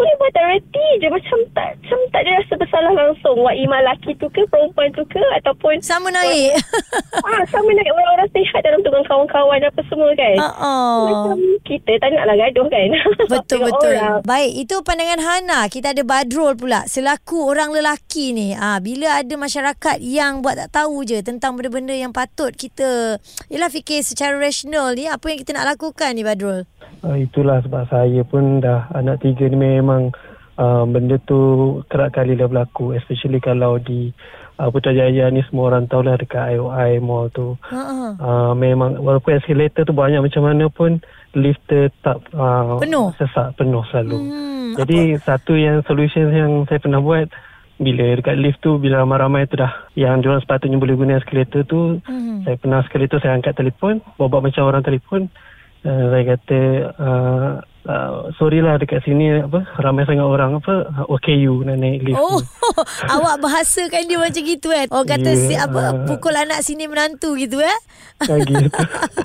boleh 0.00 0.14
buat 0.16 0.32
reti 0.32 0.86
je. 1.04 1.08
Macam 1.12 1.38
tak, 1.52 1.70
macam 1.84 1.98
tak 2.08 2.20
ada 2.24 2.30
rasa 2.40 2.54
bersalah 2.56 2.92
langsung. 2.96 3.36
Wak 3.44 3.56
Imam 3.60 3.80
lelaki 3.84 4.16
tu 4.16 4.26
ke, 4.32 4.42
perempuan 4.48 4.88
tu 4.96 5.04
ke, 5.12 5.20
ataupun... 5.44 5.76
Sama 5.84 6.08
naik. 6.08 6.56
ah, 7.28 7.42
sama 7.52 7.68
naik 7.76 7.92
orang-orang 7.92 8.28
sihat 8.32 8.60
dalam 8.64 8.80
tu 8.80 8.88
dengan 8.88 9.04
kawan-kawan 9.04 9.60
apa 9.60 9.80
semua 9.92 10.10
kan. 10.16 10.36
Uh-uh. 10.40 10.96
Macam 11.04 11.38
kita 11.68 11.92
tak 12.00 12.08
naklah 12.16 12.36
gaduh 12.40 12.66
kan. 12.72 12.88
Betul 13.32 13.58
betul. 13.68 13.94
orang. 13.94 14.24
Baik, 14.24 14.52
itu 14.66 14.76
pandangan 14.82 15.20
Hana. 15.20 15.60
Kita 15.68 15.92
ada 15.92 16.02
Badrul 16.02 16.56
pula 16.56 16.88
selaku 16.88 17.50
orang 17.50 17.70
lelaki 17.74 18.32
ni. 18.32 18.54
Ah 18.56 18.78
bila 18.80 19.20
ada 19.20 19.34
masyarakat 19.36 19.98
yang 20.00 20.40
buat 20.40 20.56
tak 20.56 20.82
tahu 20.82 21.04
je 21.06 21.20
tentang 21.20 21.54
benda-benda 21.54 21.94
yang 21.94 22.10
patut 22.10 22.54
kita 22.54 23.20
yalah 23.50 23.70
fikir 23.70 24.02
secara 24.02 24.36
rasional 24.38 24.94
ni 24.96 25.06
apa 25.06 25.22
yang 25.30 25.38
kita 25.40 25.54
nak 25.54 25.76
lakukan 25.76 26.14
ni 26.16 26.22
Badrul. 26.22 26.66
Uh, 27.00 27.16
itulah 27.16 27.64
sebab 27.64 27.88
saya 27.88 28.20
pun 28.22 28.60
dah 28.60 28.92
anak 28.92 29.24
tiga 29.24 29.48
ni 29.48 29.56
memang 29.56 30.12
uh, 30.56 30.84
benda 30.84 31.16
tu 31.24 31.40
kerap 31.88 32.12
kali 32.12 32.36
dah 32.36 32.44
berlaku 32.44 32.92
especially 32.92 33.40
kalau 33.40 33.80
di 33.80 34.12
uh, 34.60 34.68
Putrajaya 34.68 35.32
ni 35.32 35.40
semua 35.48 35.72
orang 35.72 35.88
tahu 35.88 36.04
lah 36.04 36.20
dekat 36.20 36.60
IOI 36.60 37.00
mall 37.00 37.32
tu 37.32 37.56
Ha 37.72 37.80
uh, 38.20 38.52
memang 38.52 39.00
walaupun 39.00 39.32
escalator 39.32 39.88
tu 39.88 39.96
banyak 39.96 40.20
macam 40.20 40.44
mana 40.44 40.68
pun 40.68 41.00
lift 41.32 41.64
tetap 41.64 42.20
uh, 42.36 42.76
Penuh? 42.76 43.16
sesak 43.16 43.56
penuh 43.56 43.80
selalu 43.88 44.18
Hmm, 44.20 44.76
jadi 44.76 45.16
satu 45.18 45.56
yang 45.56 45.80
solution 45.88 46.28
yang 46.30 46.68
saya 46.68 46.78
pernah 46.78 47.00
buat 47.00 47.32
bila 47.80 48.12
dekat 48.12 48.36
lift 48.36 48.60
tu 48.60 48.76
bila 48.76 49.00
ramai-ramai 49.02 49.48
tu 49.48 49.56
dah 49.56 49.72
yang 49.96 50.20
diorang 50.20 50.44
sepatutnya 50.44 50.76
boleh 50.76 51.00
guna 51.00 51.16
escalator 51.16 51.64
tu 51.64 51.96
Hmm. 52.04 52.44
saya 52.44 52.60
pernah 52.60 52.84
escalator 52.84 53.24
saya 53.24 53.40
angkat 53.40 53.56
telefon 53.56 54.04
buat 54.14 54.28
macam 54.28 54.68
orang 54.68 54.84
telefon 54.84 55.32
uh, 55.82 56.04
saya 56.10 56.24
kata 56.24 56.60
uh, 56.96 57.50
uh, 57.84 58.10
sorry 58.36 58.60
lah 58.60 58.76
dekat 58.76 59.00
sini 59.02 59.40
apa 59.40 59.64
ramai 59.78 60.04
sangat 60.04 60.24
orang 60.24 60.58
apa 60.58 60.86
uh, 60.86 61.06
OKU 61.08 61.64
nak 61.64 61.76
naik 61.76 62.04
lift 62.04 62.16
Oh, 62.16 62.40
awak 63.14 63.40
bahasakan 63.40 64.04
dia 64.04 64.18
macam 64.18 64.42
gitu 64.42 64.68
kan. 64.68 64.86
Orang 64.90 65.08
kata 65.08 65.30
Ya, 65.32 65.40
si 65.40 65.54
apa 65.56 65.80
ah. 65.80 65.92
pukul 66.04 66.34
anak 66.34 66.60
sini 66.60 66.84
menantu 66.86 67.36
gitu 67.36 67.60
eh. 67.60 67.78
Gitu. 68.20 68.68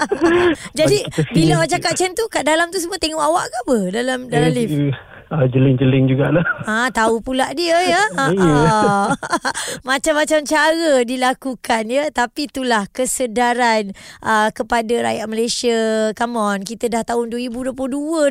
Jadi 0.79 0.97
bila 1.31 1.59
awak 1.59 1.69
cakap 1.71 1.91
macam 1.95 2.09
tu 2.15 2.25
kat 2.27 2.43
dalam 2.43 2.67
tu 2.71 2.79
semua 2.79 2.95
tengok 2.95 3.19
awak 3.19 3.45
ke 3.47 3.57
apa 3.67 3.77
dalam 3.91 4.19
dalam 4.27 4.49
Eh, 4.49 4.55
lift? 4.55 4.75
Uh, 5.29 5.45
jeling-jeling 5.47 6.05
jugalah 6.05 6.43
Ah, 6.65 6.89
tahu 6.89 7.21
pula 7.21 7.53
dia 7.53 7.77
ya. 7.81 8.03
Ah, 8.17 8.31
Ya. 8.35 8.43
ah. 8.43 9.07
Macam-macam 9.87 10.39
cara 10.43 11.05
dilakukan 11.05 11.83
ya, 11.87 12.09
tapi 12.09 12.49
itulah 12.49 12.85
kesedaran 12.89 13.93
uh, 14.21 14.49
kepada 14.51 15.11
rakyat 15.11 15.27
Malaysia. 15.29 15.77
Come 16.17 16.35
on, 16.35 16.57
kita 16.65 16.89
dah 16.89 17.05
tahun 17.05 17.29
2022 17.31 17.75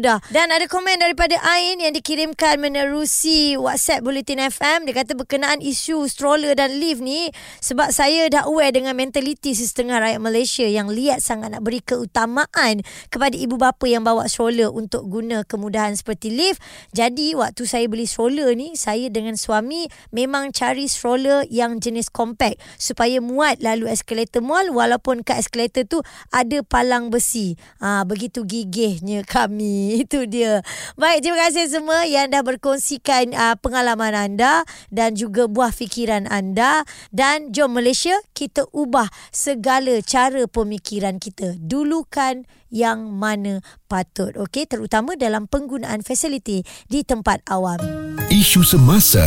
dah. 0.02 0.18
Dan 0.30 0.50
ada 0.50 0.66
komen 0.66 0.98
daripada 0.98 1.38
Ain 1.46 1.78
yang 1.78 1.94
dikirimkan 1.94 2.58
menerusi 2.58 3.54
WhatsApp 3.58 4.02
Bulletin 4.02 4.42
FM. 4.44 4.86
Dia 4.86 4.94
kata 5.02 5.14
berkenaan 5.14 5.62
isu 5.62 6.06
stroller 6.06 6.54
dan 6.54 6.76
lift 6.78 7.00
ni 7.00 7.30
sebab 7.60 7.90
saya 7.90 8.26
dah 8.28 8.46
aware 8.46 8.74
dengan 8.74 8.94
mentaliti 8.94 9.54
setengah 9.54 9.98
rakyat 10.00 10.20
Malaysia 10.20 10.66
yang 10.66 10.90
liat 10.90 11.22
sangat 11.22 11.54
nak 11.54 11.62
beri 11.62 11.80
keutamaan 11.80 12.82
kepada 13.08 13.34
ibu 13.34 13.56
bapa 13.56 13.86
yang 13.86 14.02
bawa 14.02 14.26
stroller 14.26 14.68
untuk 14.68 15.06
guna 15.06 15.42
kemudahan 15.46 15.94
seperti 15.94 16.30
lift. 16.30 16.60
Jadi 16.94 17.34
waktu 17.34 17.66
saya 17.66 17.90
beli 17.90 18.06
stroller 18.06 18.54
ni, 18.54 18.78
saya 18.78 19.10
dengan 19.10 19.34
suami 19.34 19.90
memang 20.14 20.54
cari 20.54 20.86
stroller 20.86 21.42
yang 21.50 21.82
jenis 21.82 22.06
compact 22.06 22.62
supaya 22.78 23.18
muat 23.18 23.58
lalu 23.58 23.90
eskalator 23.90 24.38
mall 24.38 24.70
walaupun 24.70 25.26
kat 25.26 25.42
eskalator 25.42 25.82
tu 25.90 25.98
ada 26.30 26.62
palang 26.62 27.11
besi. 27.11 27.59
Ha, 27.83 28.07
begitu 28.07 28.46
gigihnya 28.46 29.26
kami. 29.26 29.90
Itu 30.07 30.30
dia. 30.30 30.62
Baik, 30.94 31.26
terima 31.26 31.50
kasih 31.50 31.66
semua 31.66 32.07
yang 32.07 32.30
dah 32.30 32.46
berkongsikan 32.46 33.35
uh, 33.35 33.59
pengalaman 33.59 34.14
anda 34.14 34.62
dan 34.94 35.18
juga 35.18 35.50
buah 35.50 35.74
fikiran 35.74 36.30
anda 36.30 36.87
dan 37.11 37.50
jom 37.50 37.74
Malaysia 37.74 38.14
kita 38.38 38.70
ubah 38.70 39.11
segala 39.35 39.98
cara 40.07 40.46
pemikiran 40.46 41.18
kita. 41.18 41.59
Dulukan 41.59 42.46
yang 42.74 43.14
mana 43.14 43.62
patut. 43.87 44.34
Okey, 44.34 44.66
terutama 44.66 45.14
dalam 45.14 45.46
penggunaan 45.46 46.02
fasiliti 46.02 46.66
di 46.90 47.06
tempat 47.06 47.46
awam. 47.46 47.78
Isu 48.26 48.66
semasa, 48.66 49.22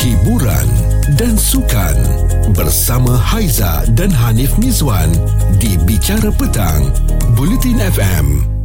hiburan 0.00 0.66
dan 1.20 1.36
sukan 1.36 1.96
bersama 2.56 3.12
Haiza 3.12 3.84
dan 3.92 4.08
Hanif 4.08 4.56
Mizwan 4.56 5.12
di 5.60 5.76
Bicara 5.84 6.32
Petang, 6.32 6.88
Bulletin 7.36 7.76
FM. 7.76 8.57